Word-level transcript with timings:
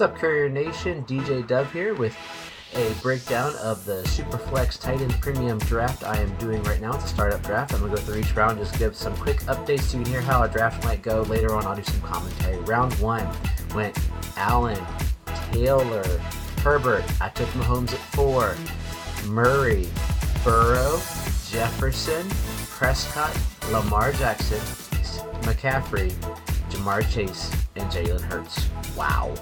What's 0.00 0.12
up, 0.14 0.18
Courier 0.18 0.48
Nation? 0.48 1.04
DJ 1.04 1.46
Dove 1.46 1.70
here 1.74 1.92
with 1.92 2.16
a 2.74 2.90
breakdown 3.02 3.52
of 3.56 3.84
the 3.84 4.00
Superflex 4.04 4.80
Tight 4.80 5.02
End 5.02 5.12
Premium 5.20 5.58
draft 5.58 6.04
I 6.04 6.16
am 6.16 6.34
doing 6.36 6.62
right 6.62 6.80
now. 6.80 6.94
It's 6.94 7.04
a 7.04 7.08
startup 7.08 7.42
draft. 7.42 7.74
I'm 7.74 7.80
going 7.80 7.90
to 7.92 7.98
go 7.98 8.02
through 8.02 8.20
each 8.20 8.34
round, 8.34 8.52
and 8.52 8.66
just 8.66 8.78
give 8.78 8.96
some 8.96 9.14
quick 9.18 9.40
updates 9.40 9.82
so 9.82 9.98
you 9.98 10.04
can 10.04 10.12
hear 10.12 10.22
how 10.22 10.42
a 10.42 10.48
draft 10.48 10.82
might 10.84 11.02
go. 11.02 11.20
Later 11.24 11.54
on, 11.54 11.66
I'll 11.66 11.76
do 11.76 11.82
some 11.82 12.00
commentary. 12.00 12.56
Round 12.60 12.94
one 12.94 13.28
went 13.74 13.94
Allen, 14.38 14.82
Taylor, 15.52 16.08
Herbert. 16.62 17.04
I 17.20 17.28
took 17.28 17.48
Mahomes 17.48 17.92
at 17.92 17.98
four. 17.98 18.56
Murray, 19.26 19.86
Burrow, 20.42 20.96
Jefferson, 21.50 22.26
Prescott, 22.70 23.38
Lamar 23.70 24.12
Jackson, 24.12 24.60
McCaffrey, 25.42 26.10
Ja'Marr 26.70 27.02
Chase, 27.12 27.54
and 27.76 27.84
Jalen 27.92 28.22
Hurts. 28.22 28.66
Wow. 28.96 29.34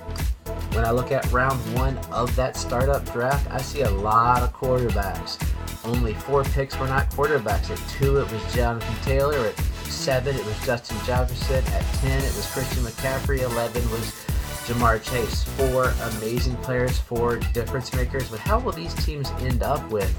When 0.72 0.84
I 0.84 0.90
look 0.90 1.10
at 1.10 1.30
round 1.32 1.58
one 1.74 1.96
of 2.12 2.34
that 2.36 2.56
startup 2.56 3.04
draft, 3.12 3.50
I 3.50 3.60
see 3.60 3.82
a 3.82 3.90
lot 3.90 4.42
of 4.42 4.52
quarterbacks. 4.52 5.42
Only 5.84 6.14
four 6.14 6.44
picks 6.44 6.78
were 6.78 6.86
not 6.86 7.10
quarterbacks. 7.10 7.70
At 7.70 7.78
two, 7.88 8.18
it 8.18 8.30
was 8.30 8.54
Jonathan 8.54 8.94
Taylor. 9.02 9.38
At 9.46 9.58
seven, 9.84 10.36
it 10.36 10.44
was 10.44 10.66
Justin 10.66 10.98
Jefferson. 11.04 11.64
At 11.72 11.82
10, 12.00 12.18
it 12.18 12.24
was 12.24 12.50
Christian 12.52 12.82
McCaffrey. 12.82 13.40
11 13.40 13.90
was 13.90 14.12
Ja'Marr 14.66 15.02
Chase. 15.02 15.44
Four 15.44 15.94
amazing 16.16 16.56
players, 16.56 16.98
four 16.98 17.36
difference 17.54 17.92
makers. 17.94 18.28
But 18.28 18.40
how 18.40 18.58
will 18.58 18.72
these 18.72 18.94
teams 19.06 19.30
end 19.40 19.62
up 19.62 19.90
with 19.90 20.14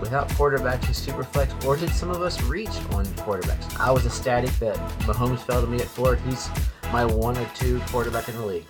without 0.00 0.28
quarterbacks 0.30 0.88
with 0.88 0.96
Superflex, 0.96 1.64
or 1.64 1.76
did 1.76 1.90
some 1.90 2.10
of 2.10 2.22
us 2.22 2.42
reach 2.42 2.74
on 2.92 3.04
quarterbacks? 3.22 3.78
I 3.78 3.90
was 3.90 4.04
ecstatic 4.04 4.50
that 4.58 4.76
Mahomes 5.00 5.40
fell 5.40 5.60
to 5.60 5.66
me 5.66 5.78
at 5.78 5.86
four. 5.86 6.16
He's 6.16 6.48
my 6.92 7.04
one 7.04 7.36
or 7.36 7.48
two 7.54 7.80
quarterback 7.86 8.28
in 8.28 8.36
the 8.36 8.44
league. 8.44 8.66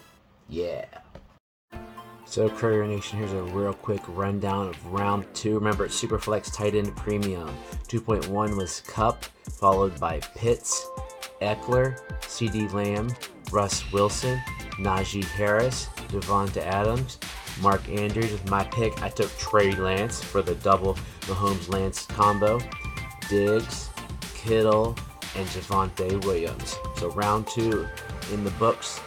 Yeah. 0.48 0.84
So, 2.24 2.48
Courier 2.48 2.86
Nation, 2.86 3.18
here's 3.18 3.32
a 3.32 3.42
real 3.42 3.74
quick 3.74 4.00
rundown 4.08 4.68
of 4.68 4.86
round 4.86 5.26
two. 5.34 5.54
Remember, 5.54 5.84
it's 5.84 6.00
Superflex 6.00 6.54
Tight 6.54 6.74
End 6.74 6.96
Premium. 6.96 7.48
2.1 7.88 8.56
was 8.56 8.80
Kupp, 8.86 9.24
followed 9.24 9.98
by 10.00 10.20
Pitts, 10.34 10.88
Ekeler, 11.42 11.98
CeeDee 12.22 12.72
Lamb, 12.72 13.14
Russ 13.50 13.90
Wilson, 13.92 14.40
Najee 14.78 15.24
Harris, 15.24 15.88
Davante 16.08 16.58
Adams, 16.58 17.18
Mark 17.60 17.86
Andrews. 17.90 18.32
With 18.32 18.48
my 18.48 18.64
pick, 18.64 19.02
I 19.02 19.10
took 19.10 19.30
Trey 19.36 19.72
Lance 19.72 20.22
for 20.22 20.40
the 20.40 20.54
double 20.54 20.94
Mahomes 21.22 21.68
Lance 21.68 22.06
combo, 22.06 22.60
Diggs, 23.28 23.90
Kittle, 24.34 24.96
and 25.36 25.46
Javonte 25.48 26.24
Williams. 26.24 26.76
So, 26.96 27.10
round 27.10 27.46
two 27.46 27.86
in 28.32 28.42
the 28.42 28.50
books, 28.52 29.00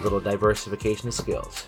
little 0.00 0.20
diversification 0.20 1.08
of 1.08 1.14
skills. 1.14 1.66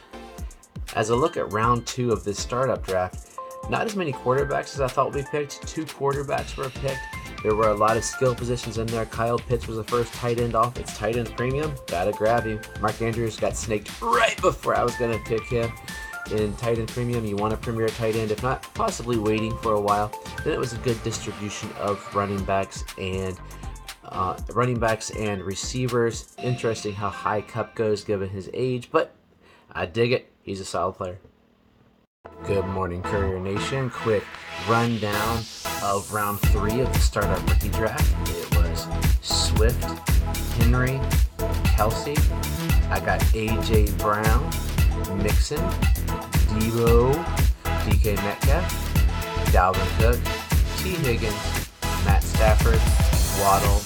As 0.98 1.12
I 1.12 1.14
look 1.14 1.36
at 1.36 1.52
round 1.52 1.86
two 1.86 2.10
of 2.10 2.24
this 2.24 2.40
startup 2.40 2.84
draft, 2.84 3.38
not 3.70 3.86
as 3.86 3.94
many 3.94 4.12
quarterbacks 4.12 4.74
as 4.74 4.80
I 4.80 4.88
thought 4.88 5.12
would 5.12 5.24
be 5.24 5.30
picked. 5.30 5.64
Two 5.68 5.84
quarterbacks 5.84 6.56
were 6.56 6.70
picked. 6.70 6.98
There 7.44 7.54
were 7.54 7.68
a 7.68 7.74
lot 7.74 7.96
of 7.96 8.02
skill 8.02 8.34
positions 8.34 8.78
in 8.78 8.88
there. 8.88 9.06
Kyle 9.06 9.38
Pitts 9.38 9.68
was 9.68 9.76
the 9.76 9.84
first 9.84 10.12
tight 10.14 10.40
end 10.40 10.56
off. 10.56 10.76
It's 10.76 10.98
tight 10.98 11.14
end 11.14 11.32
premium. 11.36 11.72
Gotta 11.86 12.10
grab 12.10 12.46
you. 12.46 12.60
Mark 12.80 13.00
Andrews 13.00 13.36
got 13.36 13.54
snaked 13.54 14.02
right 14.02 14.36
before 14.42 14.74
I 14.74 14.82
was 14.82 14.96
gonna 14.96 15.20
pick 15.24 15.44
him. 15.44 15.70
In 16.32 16.52
tight 16.56 16.80
end 16.80 16.88
premium, 16.88 17.24
you 17.24 17.36
want 17.36 17.54
a 17.54 17.58
premier 17.58 17.86
tight 17.90 18.16
end, 18.16 18.32
if 18.32 18.42
not 18.42 18.62
possibly 18.74 19.18
waiting 19.18 19.56
for 19.58 19.74
a 19.74 19.80
while. 19.80 20.10
Then 20.42 20.52
it 20.52 20.58
was 20.58 20.72
a 20.72 20.78
good 20.78 21.00
distribution 21.04 21.70
of 21.78 22.04
running 22.12 22.42
backs 22.42 22.82
and 22.98 23.38
uh, 24.02 24.36
running 24.52 24.80
backs 24.80 25.10
and 25.10 25.44
receivers. 25.44 26.34
Interesting 26.42 26.92
how 26.92 27.08
high 27.08 27.42
Kupp 27.42 27.76
goes 27.76 28.02
given 28.02 28.28
his 28.28 28.50
age, 28.52 28.90
but 28.90 29.14
I 29.70 29.86
dig 29.86 30.10
it. 30.10 30.32
He's 30.48 30.60
a 30.60 30.64
solid 30.64 30.94
player. 30.94 31.18
Good 32.46 32.64
morning, 32.64 33.02
Courier 33.02 33.38
Nation. 33.38 33.90
Quick 33.90 34.24
rundown 34.66 35.40
of 35.82 36.10
round 36.10 36.40
three 36.40 36.80
of 36.80 36.90
the 36.90 36.98
startup 37.00 37.46
rookie 37.50 37.68
draft. 37.68 38.02
It 38.30 38.56
was 38.56 38.86
Swift, 39.20 39.84
Henry, 40.56 40.98
Kelce. 41.76 42.16
I 42.90 42.98
got 42.98 43.20
AJ 43.34 43.98
Brown, 43.98 44.42
Mixon, 45.22 45.58
Deebo, 46.48 47.12
DK 47.84 48.16
Metcalf, 48.16 48.72
Dalvin 49.52 49.98
Cook, 50.00 50.18
Tee 50.78 50.94
Higgins, 51.04 51.68
Matt 52.06 52.22
Stafford, 52.22 52.80
Waddle, 53.42 53.82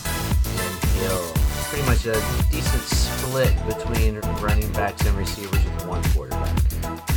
and 0.63 0.85
Hill. 1.01 1.42
Pretty 1.73 1.87
much 1.87 2.05
a 2.05 2.13
decent 2.51 2.83
split 2.83 3.51
between 3.67 4.19
running 4.43 4.71
backs 4.75 5.07
and 5.07 5.17
receivers 5.17 5.65
with 5.65 5.87
one 5.87 6.03
quarterback. 6.11 6.55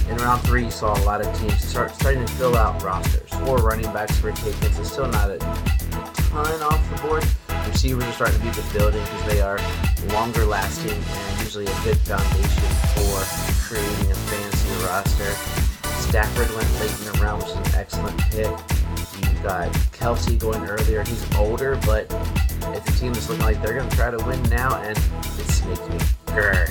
In 0.09 0.15
round 0.15 0.41
three, 0.43 0.63
you 0.63 0.71
saw 0.71 0.97
a 0.97 1.03
lot 1.03 1.19
of 1.19 1.27
teams 1.37 1.61
start 1.61 1.93
starting 1.93 2.25
to 2.25 2.31
fill 2.35 2.55
out 2.55 2.81
rosters. 2.81 3.29
Four 3.31 3.57
running 3.57 3.91
backs 3.91 4.17
for 4.17 4.31
taken, 4.31 4.71
so 4.71 4.83
still 4.83 5.07
not 5.09 5.29
a 5.29 5.39
ton 5.39 6.61
off 6.61 6.89
the 6.89 7.05
board. 7.05 7.25
Receivers 7.67 8.05
are 8.05 8.11
starting 8.13 8.39
to 8.39 8.45
be 8.45 8.51
the 8.51 8.79
building 8.79 9.03
because 9.03 9.25
they 9.25 9.41
are 9.41 9.59
longer 10.13 10.45
lasting 10.45 11.03
and 11.03 11.39
usually 11.41 11.65
a 11.65 11.83
good 11.83 11.97
foundation 11.97 12.63
for 12.95 13.67
creating 13.67 14.09
a 14.09 14.15
fantasy 14.15 14.85
roster. 14.85 15.33
Stafford 15.99 16.49
went 16.55 16.71
late 16.79 16.97
in 16.99 17.11
the 17.11 17.19
round, 17.21 17.43
which 17.43 17.51
is 17.51 17.57
an 17.57 17.75
excellent 17.75 18.17
pick. 18.31 18.47
You 18.47 19.43
got 19.43 19.69
Kelce 19.91 20.39
going 20.39 20.63
earlier. 20.63 21.03
He's 21.03 21.35
older, 21.35 21.77
but 21.85 22.09
it's 22.73 22.89
a 22.89 22.99
team 22.99 23.13
that's 23.13 23.29
looking 23.29 23.45
like 23.45 23.61
they're 23.61 23.73
going 23.73 23.89
to 23.89 23.95
try 23.95 24.11
to 24.11 24.23
win 24.25 24.41
now, 24.43 24.81
and 24.81 24.97
it 24.97 25.65
makes 25.67 25.89
me 25.89 25.97
grr. 26.27 26.69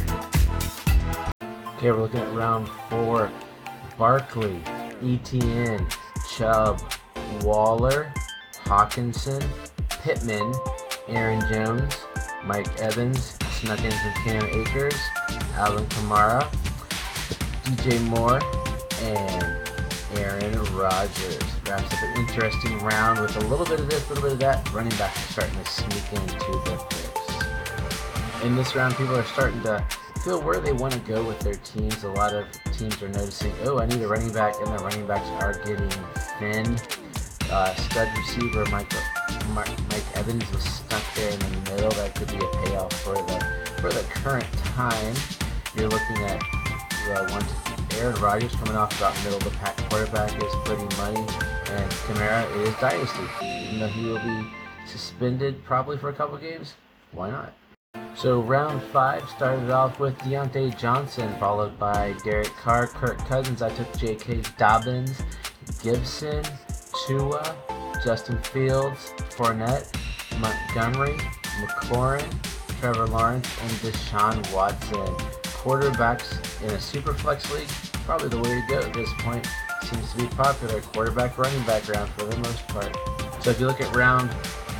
Okay, 1.77 1.91
we're 1.91 2.03
looking 2.03 2.21
at 2.21 2.33
round 2.33 2.69
four. 2.89 3.31
Barkley, 3.97 4.61
ETN, 5.03 5.89
Chubb, 6.37 6.81
Waller, 7.43 8.13
Hockenson, 8.65 9.45
Pittman, 9.89 10.53
Aaron 11.09 11.43
Jones, 11.53 11.97
Mike 12.45 12.81
Evans, 12.81 13.39
snuck 13.61 13.83
in 13.85 13.91
Cam 14.25 14.45
Akers, 14.47 14.99
Alvin 15.55 15.87
Kamara, 15.87 16.43
DJ 17.65 18.01
Moore, 18.09 18.41
and 19.03 19.54
Rodgers. 20.85 21.41
Wraps 21.67 21.95
up 21.95 22.03
an 22.03 22.21
interesting 22.21 22.79
round 22.81 23.19
with 23.19 23.35
a 23.37 23.47
little 23.49 23.65
bit 23.65 23.81
of 23.81 23.89
this, 23.89 24.05
a 24.05 24.09
little 24.11 24.25
bit 24.25 24.33
of 24.33 24.39
that. 24.41 24.71
Running 24.71 24.95
backs 24.99 25.17
are 25.17 25.33
starting 25.33 25.65
to 25.65 25.65
sneak 25.65 26.13
into 26.13 26.53
the 26.69 26.87
picks. 26.91 28.45
In 28.45 28.55
this 28.55 28.77
round, 28.77 28.95
people 28.95 29.17
are 29.17 29.25
starting 29.25 29.63
to 29.63 29.83
feel 30.23 30.43
where 30.43 30.61
they 30.61 30.75
want 30.75 30.93
to 30.93 30.99
go 31.01 31.25
with 31.25 31.41
their 31.41 31.55
teams. 31.55 32.05
A 32.05 32.11
lot 32.11 32.35
of 32.35 32.45
teams 32.77 33.03
are 33.03 33.09
noticing, 33.09 33.55
oh, 33.65 33.79
I 33.79 33.87
need 33.87 34.03
a 34.03 34.09
running 34.09 34.31
back, 34.31 34.57
and 34.61 34.67
the 34.79 34.85
running 34.85 35.07
backs 35.07 35.27
are 35.43 35.55
getting 35.65 35.89
thin. 36.39 36.77
Uh, 37.51 37.75
stud 37.77 38.09
receiver 38.19 38.67
Mike, 38.67 38.93
Mike 39.55 40.17
Evans 40.17 40.45
was 40.53 40.65
stuck 40.65 41.03
there 41.15 41.31
in 41.31 41.39
the 41.39 41.71
middle. 41.73 41.91
That 41.93 42.15
could 42.15 42.29
be 42.29 42.37
a 42.37 42.67
payoff 42.67 42.93
for 43.01 43.15
the 43.15 43.75
for 43.81 43.91
the 43.91 44.03
current 44.11 44.53
time. 44.77 45.15
You're 45.75 45.89
looking 45.89 46.19
at 46.25 46.43
uh, 47.09 47.27
one 47.31 47.74
Aaron 48.01 48.21
Rodgers 48.21 48.55
coming 48.57 48.77
off 48.77 48.97
about 48.99 49.17
middle 49.25 49.39
of 49.39 49.45
the 49.45 49.51
pack 49.51 49.77
quarterback 49.89 50.31
is 50.43 50.53
pretty 50.65 50.97
money, 50.97 51.21
and 51.21 51.91
Kamara 52.07 52.67
is 52.67 52.75
dynasty. 52.77 53.23
Even 53.43 53.81
though 53.81 53.89
he 53.89 54.07
will 54.07 54.19
be 54.19 54.51
suspended 54.87 55.65
probably 55.65 55.97
for 55.97 56.09
a 56.09 56.13
couple 56.13 56.37
games, 56.39 56.75
why 57.13 57.31
not? 57.31 57.53
So 58.17 58.41
round 58.41 58.83
five 58.83 59.29
started 59.29 59.71
off 59.71 59.99
with 59.99 60.17
Diontae 60.19 60.79
Johnson, 60.79 61.35
followed 61.39 61.79
by 61.79 62.15
Derek 62.25 62.55
Carr, 62.57 62.87
Kirk 62.87 63.19
Cousins. 63.19 63.61
I 63.61 63.71
took 63.71 63.93
J.K. 63.99 64.43
Dobbins, 64.57 65.21
Gibson, 65.83 66.45
Tua, 67.07 67.57
Justin 68.05 68.39
Fields, 68.43 69.13
Fournette, 69.31 69.93
Montgomery, 70.39 71.19
McLaurin, 71.61 72.31
Trevor 72.81 73.07
Lawrence, 73.07 73.49
and 73.63 73.71
Deshaun 73.73 74.53
Watson. 74.53 75.34
Quarterbacks 75.65 76.63
in 76.63 76.69
a 76.73 76.79
super 76.79 77.15
flex 77.15 77.51
league, 77.51 77.69
probably 78.05 78.29
the 78.29 78.37
way 78.37 78.61
to 78.61 78.65
go 78.69 78.81
at 78.81 78.93
this 78.93 79.09
point. 79.21 79.49
Seems 79.83 80.13
to 80.13 80.19
be 80.19 80.27
popular. 80.27 80.83
Quarterback 80.83 81.39
running 81.39 81.63
back 81.63 81.89
round 81.89 82.11
for 82.11 82.25
the 82.27 82.37
most 82.37 82.69
part. 82.69 82.95
So 83.43 83.49
if 83.49 83.59
you 83.59 83.67
look 83.67 83.81
at 83.81 83.97
round 83.97 84.31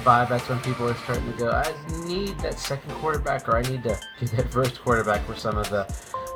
five, 0.05 0.29
that's 0.29 0.47
when 0.47 0.61
people 0.61 0.87
are 0.87 0.95
starting 0.97 1.33
to 1.33 1.39
go, 1.39 1.51
I 1.51 1.73
need 2.07 2.39
that 2.41 2.59
second 2.59 2.93
quarterback, 2.97 3.49
or 3.49 3.57
I 3.57 3.63
need 3.63 3.83
to 3.85 3.99
get 4.21 4.31
that 4.33 4.53
first 4.53 4.83
quarterback 4.83 5.25
for 5.25 5.35
some 5.35 5.57
of 5.57 5.71
the 5.71 5.87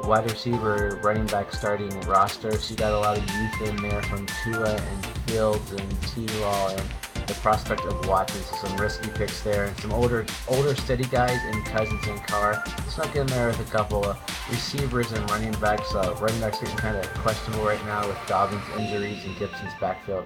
wide 0.04 0.30
receiver, 0.30 0.98
running 1.04 1.26
back 1.26 1.52
starting 1.52 1.90
rosters. 2.02 2.70
You 2.70 2.76
got 2.78 2.92
a 2.92 2.98
lot 2.98 3.18
of 3.18 3.24
youth 3.30 3.68
in 3.68 3.76
there 3.76 4.02
from 4.04 4.26
Tua 4.44 4.76
and 4.76 5.06
Fields 5.26 5.72
and 5.72 6.02
T-Law 6.04 6.70
and 6.70 6.82
the 7.28 7.34
prospect 7.34 7.82
of 7.82 8.08
Watson. 8.08 8.42
So 8.42 8.66
some 8.66 8.76
risky 8.78 9.10
picks 9.10 9.42
there, 9.42 9.66
and 9.66 9.78
some 9.78 9.92
older, 9.92 10.26
older 10.48 10.74
steady 10.74 11.04
guys 11.04 11.38
in 11.52 11.62
Cousins 11.62 12.04
and 12.06 12.20
Carr. 12.26 12.62
Snuck 12.88 13.14
in 13.14 13.26
there 13.28 13.48
with 13.48 13.60
a 13.60 13.70
couple 13.70 14.04
of 14.04 14.18
receivers 14.50 15.12
and 15.12 15.30
running 15.30 15.52
backs. 15.60 15.94
Uh, 15.94 16.16
running 16.20 16.40
backs 16.40 16.58
getting 16.60 16.76
kind 16.76 16.96
of 16.96 17.06
questionable 17.14 17.64
right 17.64 17.84
now 17.84 18.06
with 18.06 18.18
Dobbins 18.26 18.62
injuries 18.78 19.24
and 19.24 19.36
Gibson's 19.38 19.72
backfield. 19.80 20.24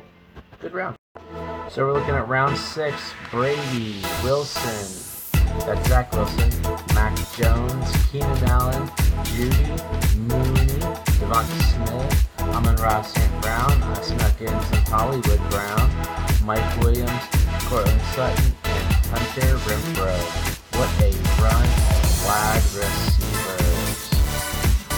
Good 0.60 0.72
round. 0.72 0.96
So 1.68 1.86
we're 1.86 1.92
looking 1.92 2.14
at 2.14 2.28
round 2.28 2.56
six. 2.56 2.96
Brady, 3.30 4.02
Wilson, 4.22 5.12
that's 5.60 5.88
Zach 5.88 6.12
Wilson, 6.12 6.50
Mac 6.94 7.16
Jones, 7.36 7.90
Keenan 8.10 8.44
Allen, 8.44 8.88
Jeudy, 9.24 10.16
Mooney, 10.16 10.66
Devonta 11.18 11.62
Smith, 11.72 12.28
Amon-Ra 12.40 13.02
St. 13.02 13.42
Brown. 13.42 13.82
I 13.82 14.02
snuck 14.02 14.40
in 14.40 14.48
some 14.48 14.84
Hollywood 14.86 15.40
Brown, 15.50 15.90
Mike 16.52 16.80
Williams, 16.84 17.24
Courtland 17.64 18.02
Sutton, 18.12 18.52
and 18.64 18.84
Hunter 19.08 19.56
Renfrow. 19.64 20.20
What 20.76 20.90
a 21.00 21.08
run 21.40 21.64
of 21.64 22.26
wide 22.28 22.60
receivers. 22.76 23.96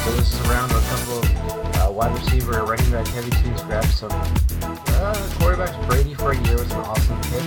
So 0.03 0.11
this 0.19 0.35
is 0.35 0.41
around 0.51 0.73
a 0.73 0.83
couple 0.91 1.19
of 1.23 1.79
uh, 1.79 1.93
wide 1.93 2.11
receiver, 2.19 2.65
running 2.65 2.91
back 2.91 3.06
heavy 3.06 3.31
teams 3.31 3.62
grab 3.62 3.85
some 3.85 4.11
uh, 4.11 5.15
quarterbacks. 5.39 5.79
Brady 5.87 6.15
for 6.15 6.33
a 6.33 6.39
year 6.43 6.59
was 6.59 6.73
an 6.73 6.81
awesome 6.91 7.21
pick. 7.31 7.47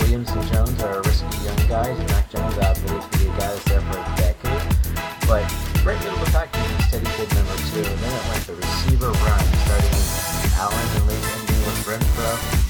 Williams 0.00 0.30
and 0.32 0.42
Jones 0.50 0.82
are 0.82 1.00
risky 1.02 1.44
young 1.46 1.68
guys. 1.70 1.96
Mac 2.10 2.28
Jones, 2.30 2.58
I 2.58 2.74
believe, 2.74 3.08
to 3.08 3.18
be 3.18 3.26
a 3.26 3.38
guy 3.38 3.54
that's 3.54 3.64
there 3.70 3.80
for 3.82 4.02
a 4.02 4.16
decade. 4.18 4.66
But 5.30 5.46
right 5.86 5.94
middle 6.02 6.18
of 6.18 6.26
the 6.26 6.30
pack 6.34 6.50
is 6.58 6.88
steady 6.90 7.06
good 7.14 7.30
number 7.38 7.54
two. 7.70 7.86
And 7.86 7.98
then 8.02 8.18
it 8.18 8.24
went 8.34 8.46
the 8.50 8.56
receiver 8.58 9.14
run, 9.14 9.44
starting 9.62 9.94
with 9.94 10.58
Allen 10.58 10.88
and 10.98 11.06
late 11.06 11.22
ending 11.38 11.62
with 11.62 11.86
Renfrow. 11.86 12.63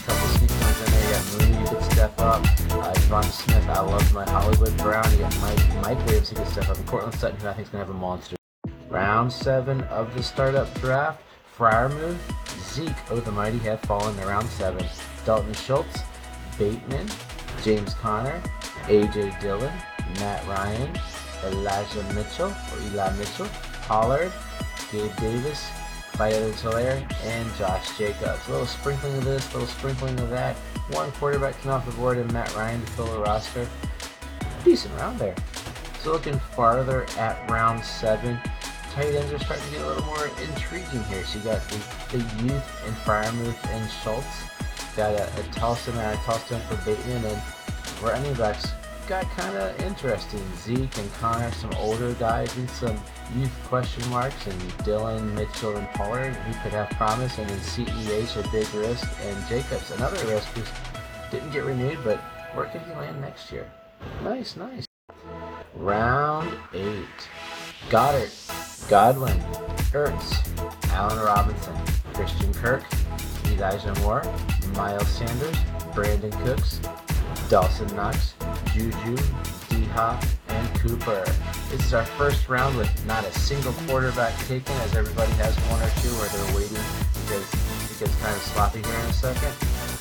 You 0.87 1.39
Mooney, 1.39 1.61
you 1.61 1.67
could 1.69 1.83
step 1.93 2.19
up. 2.21 2.43
Uh, 2.43 2.93
Devonta 2.93 3.31
Smith, 3.31 3.69
I 3.69 3.81
love 3.81 4.13
my 4.13 4.25
Hollywood 4.29 4.77
Brown. 4.79 5.11
You 5.13 5.19
got 5.19 5.41
Mike, 5.41 5.83
Mike 5.83 6.07
Williams, 6.07 6.31
who 6.31 6.37
could 6.37 6.49
step 6.49 6.69
up. 6.69 6.77
And 6.77 6.87
Courtland 6.87 7.15
Sutton, 7.15 7.41
who 7.41 7.49
I 7.49 7.55
think 7.55 7.67
is 7.67 7.71
going 7.71 7.85
to 7.85 7.87
have 7.87 7.95
a 7.95 7.99
monster. 7.99 8.37
Round 8.89 9.33
seven 9.33 9.81
of 9.85 10.15
the 10.15 10.23
startup 10.23 10.73
draft. 10.81 11.23
Freiermuth, 11.57 12.19
Zeke, 12.75 12.93
oh 13.11 13.21
the 13.21 13.31
mighty 13.31 13.59
have 13.59 13.81
fallen 13.83 14.19
in 14.19 14.27
round 14.27 14.49
seven. 14.49 14.85
Dalton 15.25 15.55
Schultz, 15.55 16.01
Bateman, 16.59 17.09
James 17.63 17.95
Conner, 17.95 18.43
AJ 18.87 19.41
Dillon, 19.41 19.73
Matt 20.19 20.47
Ryan, 20.47 20.99
Elijah 21.45 22.03
Mitchell 22.15 22.49
or 22.49 22.93
Eli 22.93 23.17
Mitchell, 23.17 23.49
Pollard, 23.83 24.33
Gabe 24.91 25.17
Davis, 25.17 25.69
Viola 26.17 26.53
Hilaire, 26.53 27.07
and 27.23 27.55
Josh 27.57 27.99
Jacobs. 27.99 28.49
A 28.49 28.51
little 28.51 28.67
sprinkling 28.67 29.17
of 29.19 29.25
this, 29.25 29.49
a 29.51 29.59
little 29.59 29.69
sprinkling 29.69 30.19
of 30.21 30.31
that. 30.31 30.57
One 30.91 31.11
quarterback 31.13 31.61
came 31.61 31.73
off 31.73 31.87
the 31.87 31.93
board 31.93 32.19
and 32.19 32.33
Matt 32.33 32.55
Ryan 32.55 32.81
to 32.81 32.87
fill 32.93 33.07
the 33.07 33.19
roster. 33.19 33.67
Decent 34.65 34.95
round 34.99 35.19
there. 35.19 35.35
So 36.03 36.13
looking 36.13 36.39
farther 36.39 37.07
at 37.19 37.51
round 37.51 37.85
seven, 37.85 38.39
tight 38.93 39.15
ends 39.15 39.33
are 39.33 39.39
starting 39.39 39.65
to 39.67 39.71
get 39.73 39.83
a 39.83 39.89
little 39.89 40.05
more 40.05 40.27
intriguing 40.49 41.03
here. 41.05 41.25
So 41.25 41.39
you 41.39 41.45
got 41.45 41.63
the, 41.69 41.77
the 42.11 42.19
youth 42.45 42.87
and 42.87 42.95
Freiermuth 42.97 43.67
and 43.71 43.91
Schultz. 43.91 44.45
Got 44.97 45.15
a, 45.15 45.25
a 45.25 45.43
Tolson 45.55 45.95
and 45.95 46.15
a 46.15 46.23
Tolson 46.23 46.61
for 46.63 46.77
Bateman 46.85 47.25
and 47.25 47.43
running 48.03 48.35
backs 48.35 48.73
got 49.09 49.25
kind 49.31 49.57
of 49.57 49.81
interesting. 49.81 50.43
Zeke 50.57 50.97
and 50.99 51.13
Conner, 51.15 51.51
some 51.53 51.73
older 51.75 52.15
guys 52.15 52.55
and 52.57 52.69
some 52.71 52.99
youth 53.37 53.53
question 53.65 54.09
marks, 54.11 54.47
and 54.47 54.85
Dillon, 54.85 55.35
Mitchell, 55.35 55.77
and 55.77 55.89
Pollard 55.91 56.35
who 56.35 56.53
could 56.63 56.73
have 56.73 56.91
promise, 56.91 57.39
and 57.39 57.49
then 57.49 57.59
CEH 57.61 58.37
a 58.37 58.51
big 58.51 58.73
risk, 58.75 59.09
and 59.23 59.49
Jacobs 59.49 59.91
another 59.93 60.25
risk 60.27 60.49
who 60.49 60.63
didn't 61.31 61.53
get 61.53 61.65
renewed, 61.65 61.99
but 62.05 62.19
where 62.55 62.67
could 62.67 62.83
he 62.83 62.93
land 62.93 63.21
next 63.21 63.51
year? 63.53 63.71
Nice, 64.23 64.57
nice. 64.57 64.87
Round 65.75 66.57
eight. 66.73 67.29
Goedert 67.91 68.31
Godwin, 68.89 69.39
Ertz, 69.93 70.91
Allen 70.91 71.19
Robinson, 71.19 71.75
Christian 72.13 72.53
Kirk, 72.53 72.85
Elijah 73.47 73.95
Moore, 74.01 74.23
Miles 74.75 75.09
Sanders, 75.09 75.57
Brandin 75.95 76.33
Cooks, 76.45 76.81
Dawson 77.49 77.95
Knox, 77.97 78.35
Juju, 78.75 79.17
D 79.71 79.85
Hop, 79.95 80.21
and 80.49 80.81
Cooper. 80.81 81.25
This 81.71 81.87
is 81.87 81.95
our 81.95 82.05
first 82.05 82.49
round 82.49 82.77
with 82.77 82.91
not 83.07 83.25
a 83.25 83.31
single 83.31 83.73
quarterback 83.87 84.37
taken, 84.49 84.75
as 84.79 84.97
everybody 84.97 85.31
has 85.35 85.55
one 85.71 85.81
or 85.81 85.91
two 86.03 86.11
where 86.19 86.29
they're 86.29 86.57
waiting 86.57 86.83
because 87.23 87.47
it 87.55 88.01
gets 88.01 88.21
kind 88.21 88.35
of 88.35 88.43
sloppy 88.43 88.83
here 88.83 88.99
in 88.99 89.07
a 89.07 89.13
second. 89.13 89.55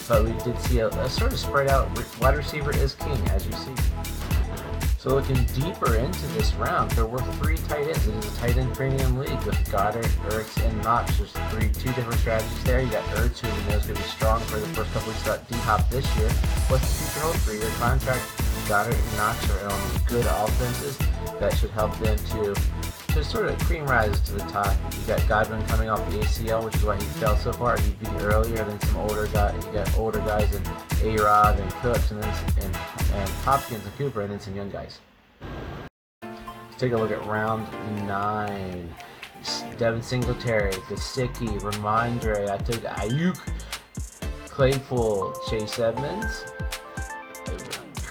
But 0.09 0.25
we 0.25 0.31
did 0.43 0.59
see 0.61 0.79
a, 0.79 0.87
a 0.87 1.07
sort 1.07 1.33
of 1.33 1.39
spread 1.39 1.67
out 1.67 1.87
wide 2.19 2.35
receiver 2.35 2.75
is 2.75 2.95
king, 2.95 3.21
as 3.29 3.45
you 3.45 3.53
see. 3.53 3.75
So 4.97 5.13
looking 5.13 5.43
deeper 5.53 5.95
into 5.95 6.25
this 6.33 6.51
round, 6.55 6.89
there 6.91 7.05
were 7.05 7.21
three 7.33 7.57
tight 7.57 7.87
ends. 7.87 8.07
It 8.07 8.15
is 8.15 8.25
a 8.25 8.37
tight 8.39 8.57
end 8.57 8.73
premium 8.73 9.19
league 9.19 9.43
with 9.43 9.57
Goedert, 9.69 10.09
Ertz, 10.31 10.65
and 10.65 10.81
Knox. 10.81 11.15
There's 11.17 11.31
three, 11.51 11.69
two 11.69 11.93
different 11.93 12.19
strategies 12.21 12.63
there. 12.63 12.81
You 12.81 12.89
got 12.89 13.03
Ertz, 13.17 13.37
who 13.37 13.49
we 13.49 13.69
know 13.69 13.77
is 13.77 13.85
going 13.85 13.97
to 13.97 14.01
be 14.01 14.09
strong 14.09 14.39
for 14.41 14.59
the 14.59 14.65
first 14.67 14.91
couple 14.93 15.09
weeks. 15.09 15.21
Got 15.23 15.47
D-Hop 15.47 15.87
this 15.91 16.17
year. 16.17 16.29
What's 16.69 16.89
the 16.89 17.03
future 17.05 17.25
hold 17.25 17.35
for 17.41 17.53
your 17.53 17.69
contract? 17.77 18.42
Goedert 18.67 18.93
and 18.93 19.17
Knox 19.17 19.49
are 19.51 19.69
on 19.69 19.79
good 20.07 20.25
offenses 20.25 20.97
that 21.39 21.57
should 21.57 21.71
help 21.71 21.97
them 21.99 22.17
to 22.17 22.55
to 23.13 23.23
sort 23.23 23.45
of 23.45 23.59
cream 23.59 23.85
rise 23.85 24.19
to 24.21 24.33
the 24.33 24.39
top. 24.45 24.75
You 24.91 25.05
got 25.05 25.27
Godwin 25.27 25.63
coming 25.67 25.87
off 25.87 25.99
the 26.09 26.17
ACL, 26.17 26.65
which 26.65 26.75
is 26.75 26.83
why 26.83 26.95
he 26.95 27.01
fell 27.01 27.37
so 27.37 27.53
far. 27.53 27.77
He'd 27.77 27.99
be 27.99 28.07
earlier 28.21 28.63
than 28.63 28.79
some 28.81 28.97
older 28.97 29.27
guys. 29.27 29.63
You 29.65 29.71
got 29.71 29.95
older 29.97 30.17
guys 30.19 30.53
in 30.55 30.63
A 31.03 31.21
Rod 31.21 31.59
and 31.59 31.71
Cooks, 31.73 32.09
and 32.09 32.23
then 32.23 32.29
and, 32.57 32.75
and 33.13 33.29
Hopkins 33.45 33.85
and 33.85 33.95
Cooper, 33.97 34.21
and 34.21 34.31
then 34.31 34.39
some 34.39 34.55
young 34.55 34.71
guys. 34.71 34.99
Let's 36.23 36.77
take 36.77 36.93
a 36.93 36.97
look 36.97 37.11
at 37.11 37.23
round 37.27 37.67
nine. 38.07 38.89
Devin 39.77 40.01
Singletary, 40.01 40.71
Gesicki, 40.71 41.59
Rhamondre, 41.59 42.49
I 42.49 42.57
took 42.57 42.81
Aiyuk, 42.83 43.37
Claypool, 44.45 45.35
Chase 45.49 45.79
Edmonds, 45.79 46.45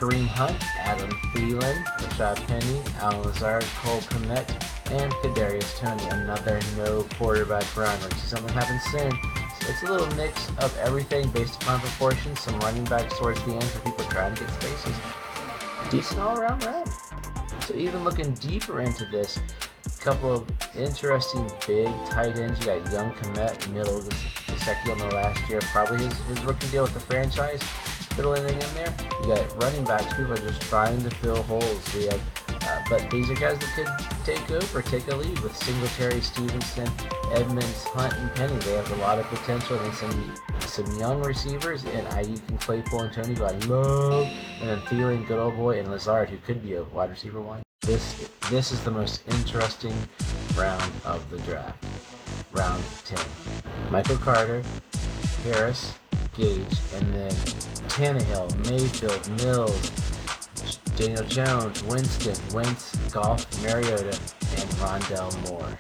Kareem 0.03 0.27
Hunt, 0.27 0.61
Adam 0.79 1.11
Thielen, 1.31 1.85
Rashad 1.85 2.45
Penny, 2.49 2.83
Allen 3.01 3.23
Lazard, 3.23 3.63
Cole 3.83 4.01
Kmet, 4.01 4.51
and 4.91 5.13
Kadarius 5.23 5.79
Toney. 5.79 6.05
Another 6.11 6.59
no 6.77 7.05
quarterback 7.17 7.65
run. 7.77 7.97
Let's 8.03 8.17
see 8.17 8.27
something 8.27 8.53
happen 8.53 8.81
soon. 8.91 9.13
So 9.13 9.71
it's 9.71 9.83
a 9.85 9.87
little 9.87 10.13
mix 10.17 10.49
of 10.59 10.77
everything 10.79 11.31
based 11.31 11.63
upon 11.63 11.79
proportions. 11.79 12.41
Some 12.41 12.59
running 12.59 12.83
backs 12.87 13.17
towards 13.17 13.41
the 13.45 13.53
end 13.53 13.63
for 13.63 13.79
people 13.79 14.05
trying 14.07 14.35
to 14.35 14.43
get 14.43 14.53
spaces. 14.55 14.97
Decent 15.89 16.19
all-around 16.19 16.65
round. 16.65 16.89
So 17.69 17.77
even 17.77 18.03
looking 18.03 18.35
deeper 18.35 18.81
into 18.81 19.05
this, 19.05 19.39
a 19.87 20.03
couple 20.03 20.33
of 20.33 20.51
interesting 20.77 21.49
big 21.65 21.87
tight 22.07 22.37
ends. 22.37 22.59
You 22.59 22.67
got 22.67 22.93
young 22.93 23.13
Kmet, 23.13 23.73
middle 23.73 23.99
of 23.99 24.11
the, 24.11 24.17
second 24.59 24.93
in 24.93 24.99
the 24.99 25.15
last 25.15 25.49
year, 25.49 25.61
probably 25.73 26.05
his, 26.05 26.19
his 26.23 26.41
rookie 26.41 26.69
deal 26.69 26.83
with 26.83 26.95
the 26.95 27.01
franchise 27.01 27.61
fiddle 28.13 28.35
anything 28.35 28.61
in 28.61 28.75
there. 28.75 28.95
You 29.21 29.29
got 29.29 29.63
running 29.63 29.85
backs. 29.85 30.13
People 30.15 30.33
are 30.33 30.37
just 30.37 30.61
trying 30.63 31.03
to 31.03 31.11
fill 31.11 31.43
holes. 31.45 31.95
We 31.95 32.07
have, 32.07 32.21
uh, 32.63 32.83
but 32.89 33.11
these 33.11 33.31
are 33.31 33.35
guys 33.35 33.59
that 33.59 33.73
could 33.75 34.27
take 34.27 34.51
over, 34.51 34.83
take 34.83 35.09
a 35.09 35.17
lead 35.17 35.39
with 35.41 35.57
Singletary, 35.57 36.21
Stevenson, 36.21 36.89
Edmonds, 37.33 37.85
Hunt, 37.85 38.13
and 38.15 38.35
Penny. 38.35 38.57
They 38.59 38.75
have 38.75 38.91
a 38.93 38.97
lot 38.97 39.19
of 39.19 39.27
potential 39.27 39.79
and 39.79 39.95
some 39.95 40.35
some 40.61 40.99
young 40.99 41.23
receivers 41.23 41.85
and 41.85 42.07
Aiyuk 42.09 42.49
and 42.49 42.61
Claypool 42.61 43.01
and 43.01 43.13
Toney, 43.13 43.35
who 43.35 43.45
I 43.45 43.53
love, 43.67 44.27
and 44.61 44.71
then 44.71 44.81
Thielen, 44.83 45.27
good 45.27 45.39
old 45.39 45.57
boy, 45.57 45.79
and 45.79 45.91
Lazard 45.91 46.31
who 46.31 46.39
could 46.39 46.63
be 46.63 46.75
a 46.75 46.85
wide 46.85 47.11
receiver 47.11 47.41
one. 47.41 47.63
This 47.83 48.31
this 48.49 48.73
is 48.73 48.83
the 48.85 48.91
most 48.91 49.23
interesting 49.29 49.95
round 50.57 50.93
of 51.05 51.29
the 51.31 51.39
draft. 51.41 51.85
Round 52.53 52.83
10. 53.05 53.19
Michael 53.91 54.19
Carter, 54.19 54.63
Harris, 55.45 55.95
Gage, 56.37 56.79
and 56.95 57.15
then 57.15 57.31
Tannehill, 57.89 58.71
Mayfield, 58.71 59.29
Mills, 59.43 59.91
Daniel 60.97 61.25
Jones, 61.25 61.83
Winston, 61.85 62.37
Wentz, 62.55 62.97
Goff, 63.11 63.47
Mariota, 63.63 64.19
and 64.57 64.71
Rondale 64.81 65.51
Moore. 65.51 65.79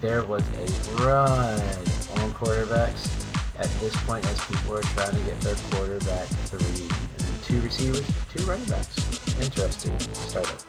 There 0.00 0.24
was 0.24 0.42
a 0.42 1.04
run 1.04 1.60
on 1.60 2.32
quarterbacks 2.32 3.10
at 3.58 3.70
this 3.80 3.94
point 4.04 4.24
as 4.26 4.44
people 4.46 4.76
are 4.76 4.82
trying 4.82 5.12
to 5.12 5.22
get 5.22 5.40
their 5.40 5.54
quarterback 5.70 6.26
three. 6.46 6.88
And 7.26 7.42
two 7.44 7.60
receivers, 7.60 8.06
two 8.34 8.44
running 8.44 8.64
backs. 8.66 8.96
Interesting 9.40 9.98
startup. 10.12 10.60